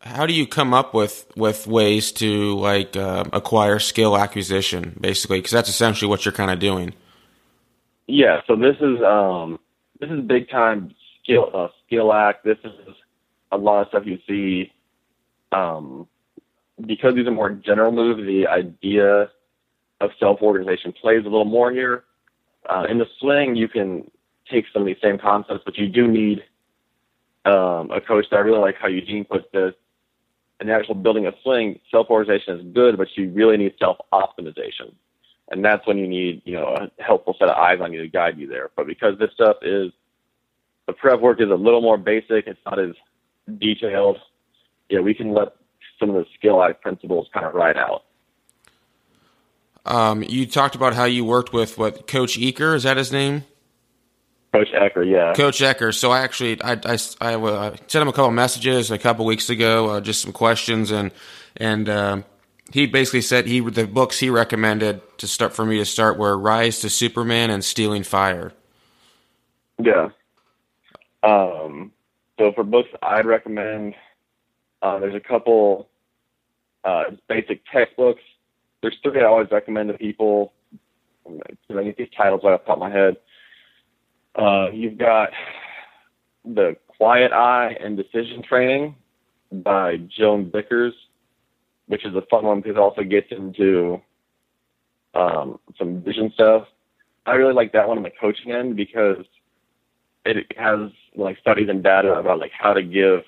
[0.00, 5.38] how do you come up with with ways to like uh, acquire skill acquisition, basically?
[5.38, 6.92] Because that's essentially what you're kind of doing.
[8.06, 8.40] Yeah.
[8.46, 9.58] So this is um
[10.02, 12.44] this is big time skill uh, skill act.
[12.44, 12.72] This is
[13.52, 14.72] a lot of stuff you see
[15.52, 16.08] um
[16.86, 19.30] because these are more general moves, the idea
[20.00, 22.04] of self-organization plays a little more here.
[22.68, 24.10] Uh, in the swing, you can
[24.50, 26.42] take some of these same concepts, but you do need
[27.44, 29.74] um, a coach that I really like how Eugene puts this.
[30.60, 34.94] In the actual building a swing, self-organization is good, but you really need self-optimization.
[35.52, 38.08] And that's when you need, you know, a helpful set of eyes on you to
[38.08, 38.70] guide you there.
[38.74, 39.92] But because this stuff is,
[40.86, 42.94] the prep work is a little more basic, it's not as
[43.58, 44.16] detailed,
[44.88, 45.54] yeah, we can let
[46.00, 48.04] some of the skill act principles kind of ride out.
[49.84, 53.44] Um, you talked about how you worked with what Coach Eaker is that his name?
[54.52, 55.32] Coach Ecker, yeah.
[55.34, 55.94] Coach Ecker.
[55.94, 59.50] So I actually I I, I uh, sent him a couple messages a couple weeks
[59.50, 61.10] ago, uh, just some questions, and
[61.56, 62.22] and uh,
[62.70, 66.36] he basically said he the books he recommended to start for me to start were
[66.38, 68.52] Rise of Superman and Stealing Fire.
[69.82, 70.10] Yeah.
[71.22, 71.92] Um.
[72.38, 73.94] So for books, I'd recommend.
[74.80, 75.88] Uh, there's a couple
[76.84, 78.20] uh, basic textbooks
[78.82, 80.52] there's three I always recommend to people.
[81.26, 83.16] I get these titles right off the top of my head.
[84.34, 85.30] Uh, you've got
[86.44, 88.96] the Quiet Eye and Decision Training
[89.52, 90.94] by Joan Vickers,
[91.92, 94.00] which is a fun one because it also gets into
[95.12, 96.66] um, some vision stuff.
[97.26, 99.26] I really like that one on the coaching end because
[100.24, 103.24] it has like studies and data about like how to give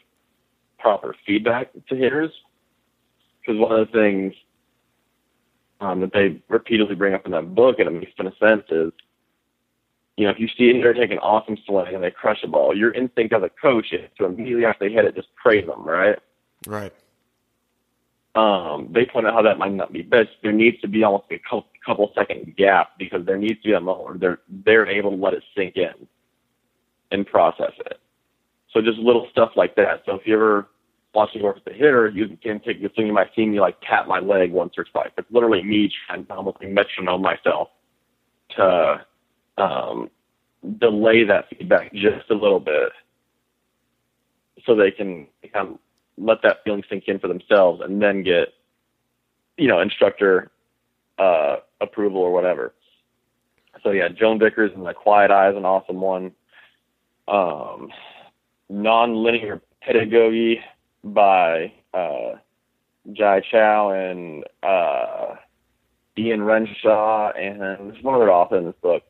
[0.79, 2.31] proper feedback to hitters.
[3.41, 4.33] Because one of the things
[5.83, 8.93] um, that they repeatedly bring up in that book, and it makes a sense, is
[10.17, 12.49] you know, if you see a hitter take an awesome swing and they crush a
[12.49, 15.67] ball, your instinct as a coach is to immediately after they hit it, just praise
[15.67, 16.19] them, right?
[16.67, 16.95] Right.
[18.35, 20.31] Um, they point out how that might not be best.
[20.43, 23.73] There needs to be almost a couple, couple second gap because there needs to be
[23.75, 26.09] a moment where they're they're able to let it sink in
[27.13, 28.01] and process it.
[28.73, 30.03] So just little stuff like that.
[30.05, 30.69] So if you ever
[31.15, 33.77] watching work with the hitter, you can take this thing you might see me like
[33.89, 35.11] tap my leg once or twice.
[35.17, 37.69] It's literally me trying to almost metronome myself
[38.57, 39.07] to
[39.59, 40.11] um,
[40.79, 42.91] delay that feedback just a little bit
[44.67, 45.79] so they can kind of
[46.17, 48.55] let that feeling sink in for themselves and then get,
[49.57, 50.51] you know, instructor
[51.19, 52.75] uh, approval or whatever.
[53.83, 56.33] So yeah, Joan Vickers and the Quiet Eye is an awesome one.
[57.27, 57.91] Um,
[58.69, 60.61] non-linear pedagogy
[61.03, 62.35] by uh,
[63.13, 65.37] Jai Chow and uh,
[66.17, 69.03] Ian Renshaw, and there's one other author in this book.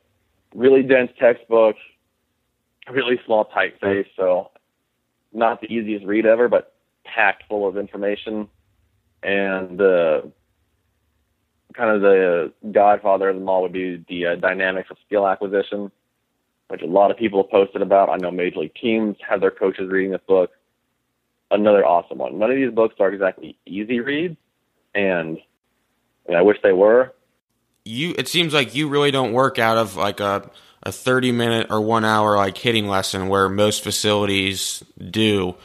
[0.53, 1.75] Really dense textbook,
[2.89, 4.51] really small typeface, so
[5.33, 6.74] not the easiest read ever, but
[7.15, 8.47] packed full of information.
[9.23, 10.21] And uh,
[11.73, 15.91] kind of the godfather of them all would be the uh, dynamics of skill acquisition,
[16.67, 18.09] which a lot of people have posted about.
[18.09, 20.51] I know major league teams have their coaches reading this book
[21.51, 22.37] another awesome one.
[22.37, 24.37] None of these books are exactly easy reads,
[24.93, 25.37] and,
[26.27, 27.13] and I wish they were.
[27.83, 30.49] you it seems like you really don't work out of like a
[30.83, 35.55] a 30 minute or one hour like hitting lesson where most facilities do.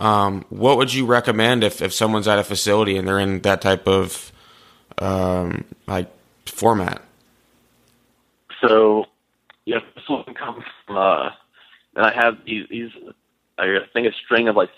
[0.00, 3.60] Um, what would you recommend if, if someone's at a facility and they're in that
[3.60, 4.32] type of
[4.98, 6.10] um, like
[6.46, 7.02] format?
[8.60, 9.06] So,
[9.64, 11.30] yeah, this one comes from, uh,
[11.96, 12.90] and I have these, these,
[13.58, 14.70] I think a string of like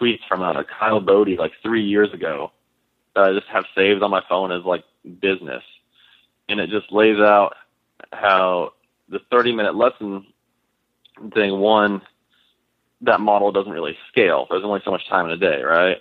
[0.00, 2.52] tweets from uh, Kyle Boddy like three years ago
[3.14, 4.84] that I just have saved on my phone as like
[5.20, 5.62] business.
[6.48, 7.54] And it just lays out
[8.12, 8.72] how
[9.08, 10.26] the 30 minute lesson
[11.32, 12.02] thing, one,
[13.02, 14.46] that model doesn't really scale.
[14.48, 15.98] There's only so much time in a day, right?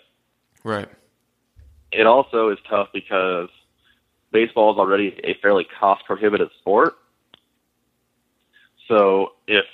[0.63, 0.87] Right.
[1.91, 3.49] It also is tough because
[4.31, 6.95] baseball is already a fairly cost prohibitive sport.
[8.87, 9.65] So if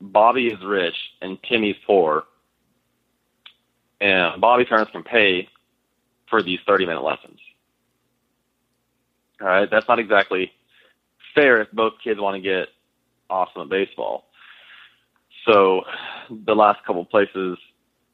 [0.00, 2.24] Bobby is rich and Timmy's poor,
[4.00, 5.48] and Bobby parents can pay
[6.28, 7.38] for these 30 minute lessons.
[9.40, 10.52] All right, that's not exactly
[11.34, 12.68] fair if both kids want to get
[13.28, 14.24] awesome at baseball.
[15.46, 15.82] So
[16.44, 17.56] the last couple places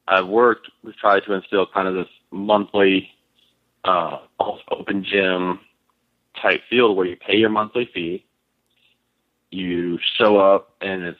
[0.07, 3.09] I've worked, we've tried to instill kind of this monthly
[3.83, 4.19] uh,
[4.69, 5.59] open gym
[6.41, 8.25] type field where you pay your monthly fee,
[9.49, 11.19] you show up, and it's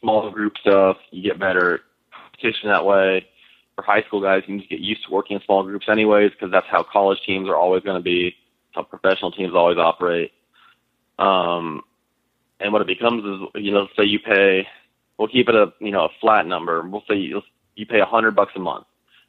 [0.00, 0.96] small group stuff.
[1.10, 1.80] You get better
[2.12, 3.26] competition that way.
[3.74, 6.50] For high school guys, you just get used to working in small groups anyways, because
[6.50, 8.34] that's how college teams are always going to be,
[8.72, 10.32] how professional teams always operate.
[11.18, 11.82] Um,
[12.60, 14.66] and what it becomes is, you know, say you pay,
[15.18, 16.86] we'll keep it a, you know, a flat number.
[16.88, 17.42] We'll say you,
[17.74, 18.86] you pay a hundred bucks a month.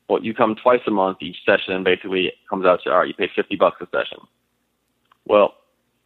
[0.09, 3.07] Well, you come twice a month each session, basically it comes out to, all right,
[3.07, 4.19] you pay 50 bucks a session.
[5.25, 5.55] Well,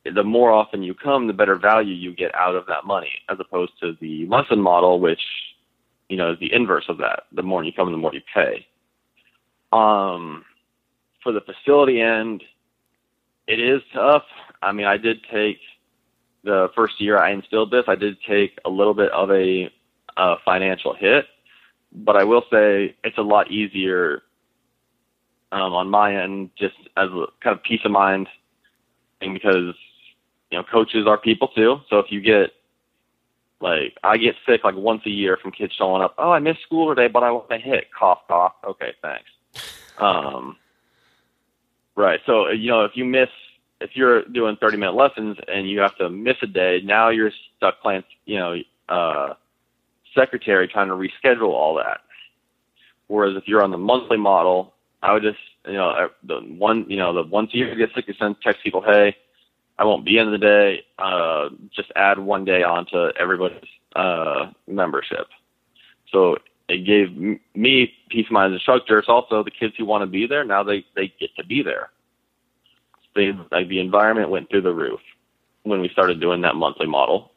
[0.03, 3.37] the more often you come, the better value you get out of that money, as
[3.39, 5.21] opposed to the lesson model, which,
[6.09, 7.23] you know, is the inverse of that.
[7.31, 8.65] The more you come, the more you pay.
[9.71, 10.43] Um,
[11.21, 12.43] for the facility end,
[13.47, 14.23] it is tough.
[14.63, 15.59] I mean, I did take
[16.43, 19.71] the first year I instilled this, I did take a little bit of a
[20.17, 21.25] uh, financial hit,
[21.91, 24.23] but I will say it's a lot easier
[25.51, 28.27] um, on my end, just as a kind of peace of mind
[29.21, 29.75] and because
[30.49, 31.77] you know coaches are people too.
[31.89, 32.51] So if you get
[33.59, 36.61] like I get sick like once a year from kids showing up, oh I missed
[36.63, 38.53] school today, but I want to hit cough cough.
[38.65, 39.29] Okay, thanks.
[39.97, 40.57] Um,
[41.95, 42.19] right.
[42.25, 43.29] So you know if you miss
[43.81, 47.31] if you're doing 30 minute lessons and you have to miss a day, now you're
[47.57, 48.55] stuck playing, you know,
[48.89, 49.33] uh,
[50.15, 52.01] secretary trying to reschedule all that.
[53.07, 56.97] Whereas if you're on the monthly model, I would just, you know, the one, you
[56.97, 59.15] know, the once a year get sick, you send text people, hey,
[59.77, 60.85] I won't be in the day.
[60.99, 65.27] Uh, just add one day onto everybody's uh, membership.
[66.11, 66.37] So
[66.69, 68.99] it gave me peace of mind as instructor.
[68.99, 70.43] It's also the kids who want to be there.
[70.43, 71.89] Now they they get to be there
[73.15, 74.99] they like the environment went through the roof
[75.63, 77.31] when we started doing that monthly model.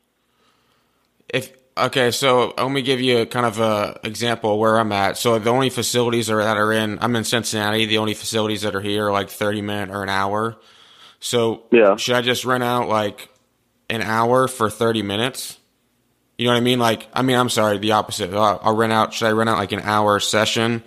[1.28, 5.18] If okay, so let me give you a kind of a example where I'm at.
[5.18, 7.86] So the only facilities are, that are in I'm in Cincinnati.
[7.86, 10.56] The only facilities that are here are like 30 minute or an hour.
[11.20, 13.28] So yeah, should I just rent out like
[13.90, 15.58] an hour for 30 minutes?
[16.38, 16.80] You know what I mean?
[16.80, 18.34] Like, I mean, I'm sorry, the opposite.
[18.34, 19.14] I'll, I'll rent out.
[19.14, 20.82] Should I rent out like an hour session,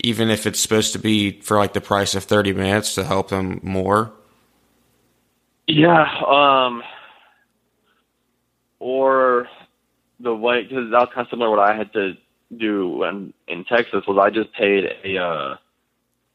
[0.00, 3.28] even if it's supposed to be for like the price of 30 minutes to help
[3.28, 4.12] them more?
[5.72, 6.82] Yeah, um,
[8.80, 9.46] or
[10.18, 11.46] the way because that's kind of similar.
[11.46, 12.14] to What I had to
[12.56, 15.56] do when in Texas was I just paid a, uh,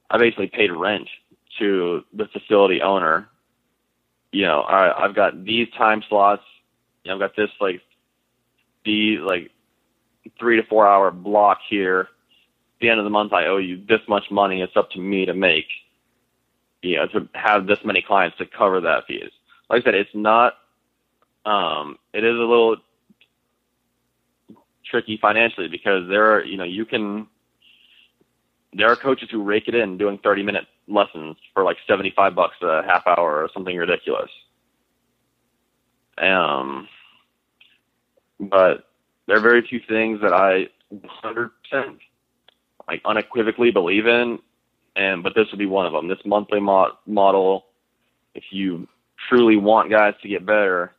[0.10, 1.10] I basically paid rent
[1.60, 3.28] to the facility owner.
[4.32, 6.44] You know, I, I've got these time slots.
[7.04, 7.82] You know, I've got this like
[8.86, 9.52] the like
[10.40, 12.02] three to four hour block here.
[12.02, 14.62] At the end of the month, I owe you this much money.
[14.62, 15.68] It's up to me to make
[16.86, 19.32] you know, to have this many clients to cover that fees.
[19.70, 20.54] Like I said, it's not,
[21.46, 22.78] um, it is a little
[24.86, 27.28] tricky financially because there are, you know, you can,
[28.74, 32.56] there are coaches who rake it in doing 30 minute lessons for like 75 bucks
[32.62, 34.30] a half hour or something ridiculous.
[36.18, 36.88] Um,
[38.40, 38.88] but
[39.28, 41.50] there are very few things that I 100%
[42.88, 44.40] like unequivocally believe in
[44.96, 46.08] and but this would be one of them.
[46.08, 47.66] This monthly mo- model,
[48.34, 48.88] if you
[49.30, 50.92] truly want guys to get better,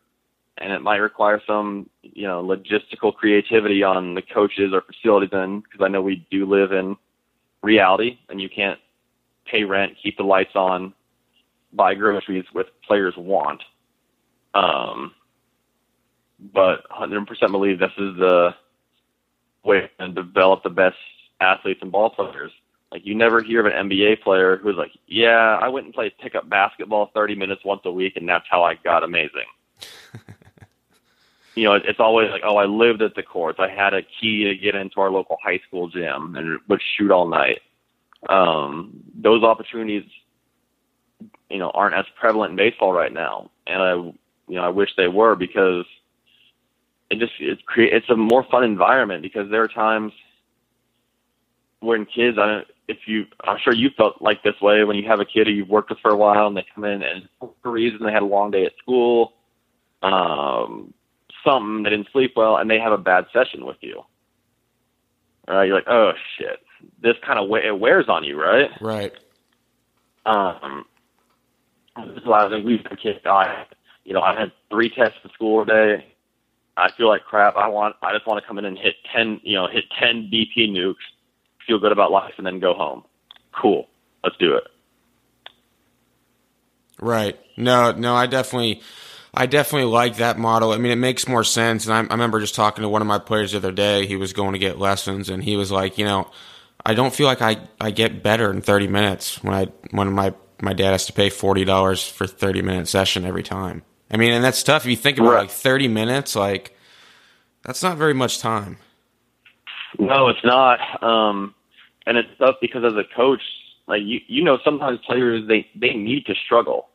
[0.58, 5.62] and it might require some you know logistical creativity on the coaches or facilities end
[5.62, 6.96] because I know we do live in
[7.62, 8.78] reality, and you can't
[9.46, 10.92] pay rent, keep the lights on,
[11.72, 13.62] buy groceries with players want.
[14.54, 15.12] Um,
[16.52, 18.54] but 100% believe this is the
[19.64, 20.96] way to develop the best
[21.40, 22.52] athletes and ball players
[22.92, 26.12] Like you never hear of an NBA player who's like, "Yeah, I went and played
[26.18, 29.46] pickup basketball 30 minutes once a week, and that's how I got amazing."
[31.56, 33.58] you know, it's always like, "Oh, I lived at the courts.
[33.58, 37.10] I had a key to get into our local high school gym and would shoot
[37.10, 37.60] all night."
[38.28, 40.04] Um, those opportunities,
[41.50, 44.14] you know, aren't as prevalent in baseball right now, and I, you
[44.48, 45.84] know, I wish they were because
[47.10, 50.12] it just it's create it's a more fun environment because there are times
[51.80, 55.08] when kids I don't if you I'm sure you felt like this way when you
[55.08, 57.28] have a kid who you've worked with for a while and they come in and
[57.40, 59.32] for a reason they had a long day at school,
[60.02, 60.92] um,
[61.44, 64.02] something they didn't sleep well and they have a bad session with you.
[65.48, 66.60] All right, you're like, oh shit,
[67.00, 68.70] this kind of it wears on you, right?
[68.80, 69.12] Right.
[70.24, 70.84] Um,
[71.96, 73.26] this is why I we've been kicked.
[73.26, 73.64] I,
[74.04, 76.04] you know, I had three tests in school today.
[76.76, 77.56] I feel like crap.
[77.56, 80.28] I want, I just want to come in and hit ten, you know, hit ten
[80.30, 80.94] BP nukes
[81.66, 83.04] feel good about life, and then go home.
[83.60, 83.86] Cool.
[84.24, 84.64] Let's do it.
[87.00, 87.38] Right.
[87.56, 88.80] No, no, I definitely,
[89.34, 90.72] I definitely like that model.
[90.72, 91.86] I mean, it makes more sense.
[91.86, 94.06] And I, I remember just talking to one of my players the other day.
[94.06, 96.30] He was going to get lessons, and he was like, you know,
[96.84, 100.34] I don't feel like I, I get better in 30 minutes when I when my
[100.62, 103.82] my dad has to pay forty dollars for 30 minute session every time.
[104.10, 104.84] I mean, and that's tough.
[104.84, 105.40] If you think about Right.
[105.40, 106.74] like 30 minutes, like
[107.62, 108.78] that's not very much time.
[109.98, 111.02] No, it's not.
[111.02, 111.54] Um,
[112.06, 113.42] and it's tough because as a coach,
[113.88, 116.88] like you, you know, sometimes players they they need to struggle.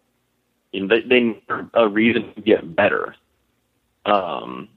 [0.72, 1.43] You know, they they need
[1.74, 3.16] a reason to get better.
[4.05, 4.70] Um,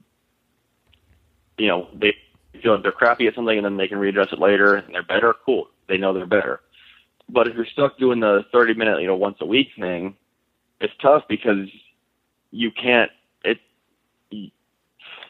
[1.57, 2.13] you know, they
[2.61, 5.33] feel they're crappy at something and then they can readdress it later and they're better.
[5.45, 6.61] Cool, they know they're better.
[7.29, 10.15] But if you're stuck doing the 30 minute, you know, once a week thing,
[10.79, 11.67] it's tough because
[12.51, 13.09] you can't.
[13.43, 13.59] It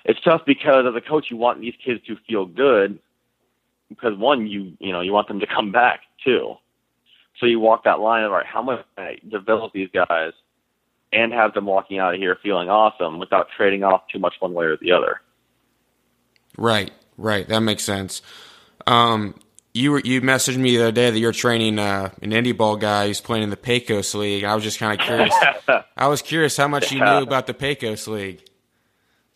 [0.03, 2.99] it's tough because as a coach, you want these kids to feel good
[3.89, 6.55] because one, you you know, you want them to come back too.
[7.39, 10.31] So you walk that line of all right, how much can I develop these guys
[11.15, 14.53] and have them walking out of here feeling awesome without trading off too much one
[14.53, 15.21] way or the other.
[16.57, 17.47] Right, right.
[17.47, 18.21] That makes sense.
[18.85, 19.35] Um,
[19.73, 22.77] you were you messaged me the other day that you're training uh, an indie ball
[22.77, 24.43] guy who's playing in the Pecos League.
[24.43, 25.35] I was just kind of curious.
[25.97, 28.41] I was curious how much you knew about the Pecos League.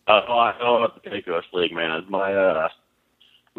[0.08, 2.06] Uh, oh, I know about the Pecos League, man.
[2.10, 2.70] My uh,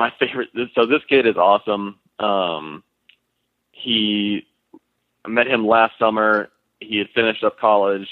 [0.01, 0.49] my favorite.
[0.75, 1.97] So this kid is awesome.
[2.19, 2.83] Um,
[3.71, 4.47] he
[5.25, 6.49] I met him last summer.
[6.81, 8.09] He had finished up college.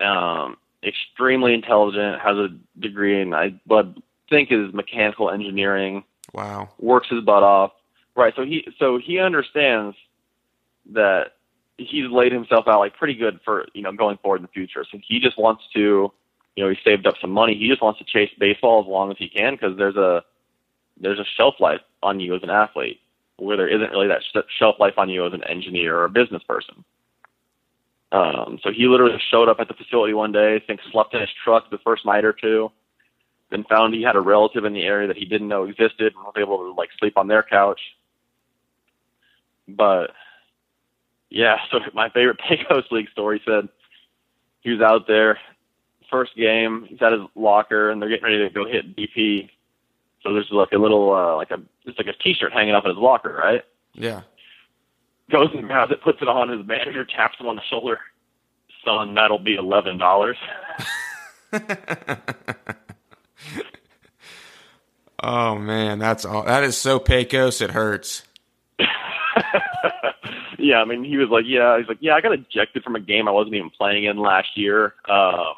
[0.00, 2.48] Um, extremely intelligent, has a
[2.80, 3.82] degree in I I
[4.30, 6.04] think is mechanical engineering.
[6.32, 6.70] Wow.
[6.80, 7.72] Works his butt off.
[8.16, 8.32] Right.
[8.34, 9.96] So he so he understands
[10.92, 11.32] that
[11.76, 14.86] he's laid himself out like pretty good for you know going forward in the future.
[14.90, 16.10] So he just wants to,
[16.56, 17.54] you know, he saved up some money.
[17.58, 20.24] He just wants to chase baseball as long as he can because there's a
[21.00, 23.00] there's a shelf life on you as an athlete
[23.36, 26.10] where there isn't really that sh- shelf life on you as an engineer or a
[26.10, 26.84] business person.
[28.12, 31.20] Um, so he literally showed up at the facility one day, I think slept in
[31.20, 32.70] his truck the first night or two,
[33.50, 36.24] then found he had a relative in the area that he didn't know existed and
[36.24, 37.80] was able to like sleep on their couch.
[39.66, 40.12] But
[41.28, 43.68] yeah, so my favorite Pecos League story said
[44.60, 45.38] he was out there,
[46.08, 49.50] first game, he's at his locker and they're getting ready to go hit BP.
[50.24, 52.84] So there's like a little uh like a it's like a t shirt hanging up
[52.84, 53.62] in his locker, right?
[53.92, 54.22] Yeah.
[55.30, 57.98] Goes and grabs it, puts it on, his manager taps him on the shoulder.
[58.84, 60.36] Son, that'll be eleven dollars.
[65.22, 66.44] oh man, that's all.
[66.44, 67.60] That is so Pecos.
[67.60, 68.22] It hurts.
[70.58, 73.00] yeah, I mean, he was like, yeah, he's like, yeah, I got ejected from a
[73.00, 74.94] game I wasn't even playing in last year.
[75.08, 75.54] Um,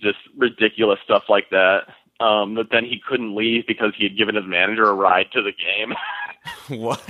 [0.00, 1.82] just ridiculous stuff like that.
[2.20, 5.42] Um, but then he couldn't leave because he had given his manager a ride to
[5.42, 5.94] the game.
[6.80, 7.00] what?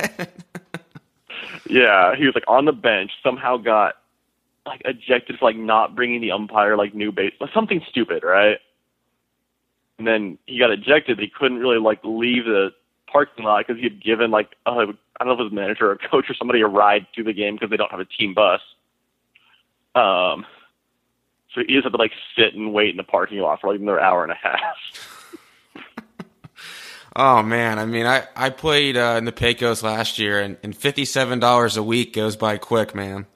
[1.68, 3.96] yeah, he was like on the bench, somehow got
[4.64, 8.58] like ejected for like not bringing the umpire like new base, something stupid, right?
[9.98, 11.16] And then he got ejected.
[11.16, 12.70] But he couldn't really like leave the
[13.06, 15.54] parking lot because he had given like uh, I don't know if it was a
[15.54, 18.00] manager or a coach or somebody a ride to the game because they don't have
[18.00, 18.60] a team bus.
[19.94, 20.46] Um,
[21.54, 23.80] so you just had to like sit and wait in the parking lot for like
[23.80, 24.76] another hour and a half.
[27.16, 30.76] Oh man, I mean, I I played uh, in the Pecos last year, and, and
[30.76, 33.26] fifty seven dollars a week goes by quick, man.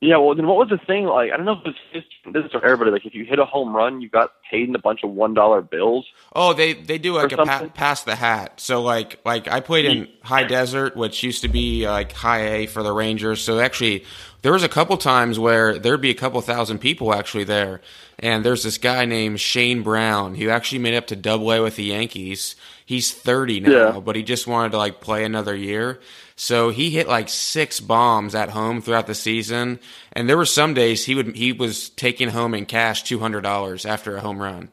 [0.00, 1.04] Yeah, well, then what was the thing?
[1.04, 2.90] Like, I don't know if it's this is for everybody.
[2.90, 5.32] Like, if you hit a home run, you got paid in a bunch of one
[5.32, 6.04] dollar bills.
[6.34, 8.58] Oh, they they do like a pa- pass the hat.
[8.58, 12.66] So like like I played in High Desert, which used to be like High A
[12.66, 13.40] for the Rangers.
[13.40, 14.04] So actually,
[14.42, 17.80] there was a couple times where there'd be a couple thousand people actually there,
[18.18, 21.76] and there's this guy named Shane Brown who actually made up to Double A with
[21.76, 22.56] the Yankees.
[22.84, 24.00] He's 30 now, yeah.
[24.00, 26.00] but he just wanted to like play another year.
[26.34, 29.78] So he hit like six bombs at home throughout the season,
[30.12, 33.42] and there were some days he would he was taking home in cash two hundred
[33.42, 34.70] dollars after a home run.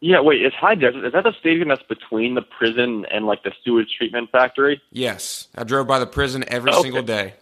[0.00, 3.44] Yeah, wait, is High Desert is that the stadium that's between the prison and like
[3.44, 4.82] the sewage treatment factory?
[4.90, 6.82] Yes, I drove by the prison every okay.
[6.82, 7.34] single day.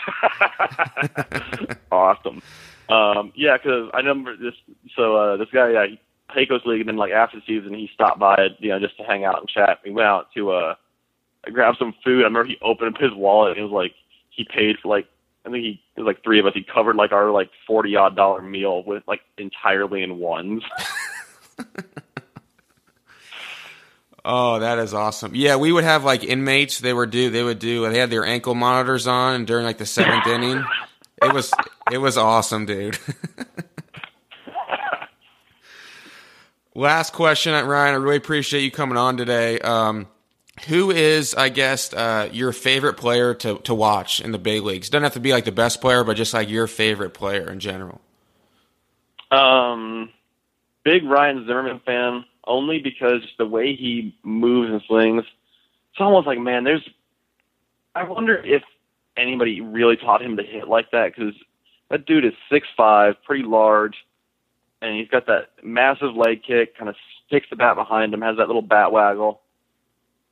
[1.92, 2.42] awesome.
[2.88, 4.54] Um, yeah, because I remember this.
[4.96, 5.86] So uh, this guy, yeah,
[6.34, 9.04] Pecos League, and then like after the season, he stopped by, you know, just to
[9.04, 9.78] hang out and chat.
[9.84, 10.74] We went out to uh,
[11.52, 12.22] grab some food.
[12.22, 13.52] I remember he opened up his wallet.
[13.52, 13.94] and It was like
[14.30, 15.06] he paid for like
[15.46, 16.54] I think he it was like three of us.
[16.54, 20.62] He covered like our like forty odd dollar meal with like entirely in ones.
[24.24, 25.34] Oh, that is awesome.
[25.34, 26.78] Yeah, we would have like inmates.
[26.80, 27.30] They would do.
[27.30, 27.88] They would do.
[27.90, 30.62] They had their ankle monitors on during like the seventh inning.
[31.22, 31.52] It was
[31.90, 32.98] it was awesome, dude.
[36.74, 37.94] Last question, Ryan.
[37.94, 39.58] I really appreciate you coming on today.
[39.58, 40.06] Um,
[40.68, 44.88] who is, I guess, uh, your favorite player to, to watch in the big leagues?
[44.88, 47.60] Doesn't have to be like the best player, but just like your favorite player in
[47.60, 48.00] general.
[49.30, 50.10] Um,
[50.84, 55.22] big Ryan Zimmerman fan only because the way he moves and swings,
[55.92, 56.86] it's almost like, man, there's.
[57.94, 58.62] I wonder if
[59.16, 61.34] anybody really taught him to hit like that because
[61.90, 63.94] that dude is six five, pretty large,
[64.82, 66.96] and he's got that massive leg kick, kind of
[67.26, 69.40] sticks the bat behind him, has that little bat waggle,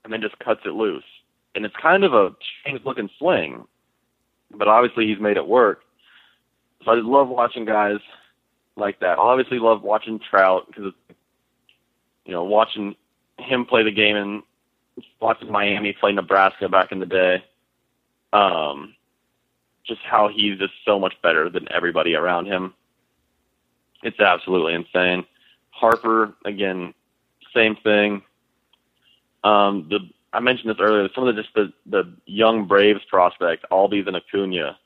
[0.04, 1.04] and then just cuts it loose.
[1.54, 3.64] And it's kind of a strange looking swing,
[4.52, 5.82] but obviously he's made it work.
[6.84, 7.98] So I just love watching guys
[8.76, 9.18] like that.
[9.18, 10.92] I obviously love watching Trout because
[12.28, 12.94] you know, watching
[13.38, 14.42] him play the game and
[15.18, 17.42] watching Miami play Nebraska back in the day,
[18.34, 18.94] um,
[19.86, 22.74] just how he's just so much better than everybody around him.
[24.02, 25.24] It's absolutely insane.
[25.70, 26.92] Harper, again,
[27.54, 28.22] same thing.
[29.42, 30.00] Um, the
[30.30, 31.08] I mentioned this earlier.
[31.14, 34.76] Some of the just the the young Braves prospect, Albies and Acuna,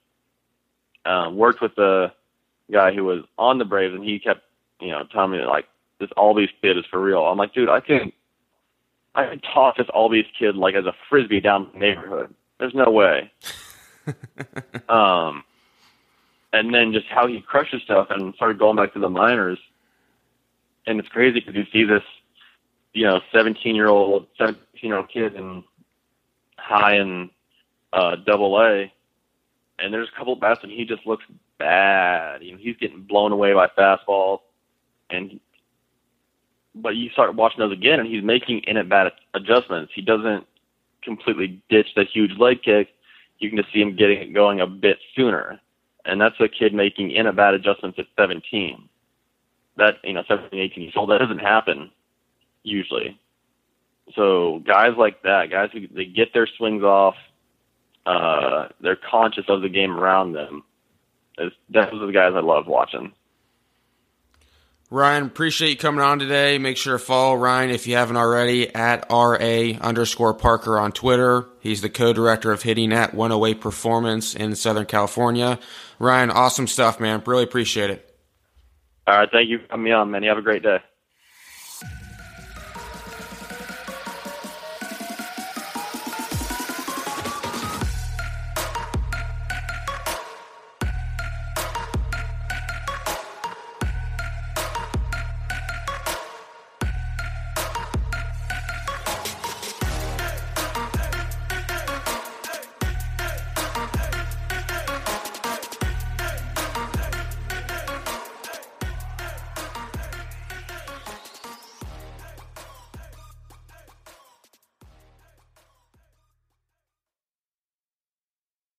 [1.04, 2.12] um, worked with the
[2.70, 4.42] guy who was on the Braves, and he kept
[4.80, 5.66] you know telling me like
[5.98, 7.20] this Albies kid is for real.
[7.20, 8.12] I'm like, dude, I can
[9.14, 12.34] I can toss this Albies kid like as a frisbee down the neighborhood.
[12.58, 13.30] There's no way.
[14.88, 15.44] um,
[16.52, 19.58] and then just how he crushes stuff and started going back to the minors.
[20.86, 22.02] And it's crazy because you see this,
[22.92, 25.62] you know, 17 year old, 17 year old kid in
[26.56, 27.30] high and
[27.92, 28.92] uh, double A,
[29.78, 31.24] and there's a couple of bats and he just looks
[31.58, 32.42] bad.
[32.42, 34.40] You know, he's getting blown away by fastballs,
[35.10, 35.40] and
[36.74, 39.92] but you start watching those again, and he's making in at bat adjustments.
[39.94, 40.46] He doesn't
[41.02, 42.88] completely ditch the huge leg kick.
[43.38, 45.60] You can just see him getting it going a bit sooner,
[46.04, 48.88] and that's a kid making in at bat adjustments at 17.
[49.76, 51.10] That you know, 17, 18 years old.
[51.10, 51.90] That doesn't happen
[52.62, 53.18] usually.
[54.14, 57.14] So guys like that, guys who they get their swings off,
[58.04, 60.64] uh, they're conscious of the game around them.
[61.38, 63.12] Those are the guys I love watching.
[64.92, 66.58] Ryan, appreciate you coming on today.
[66.58, 69.38] Make sure to follow Ryan if you haven't already at RA
[69.80, 71.46] underscore Parker on Twitter.
[71.60, 75.58] He's the co-director of hitting at 108 Performance in Southern California.
[75.98, 77.22] Ryan, awesome stuff, man.
[77.24, 78.14] Really appreciate it.
[79.06, 79.30] All right.
[79.32, 80.24] Thank you for coming on, man.
[80.24, 80.80] You have a great day.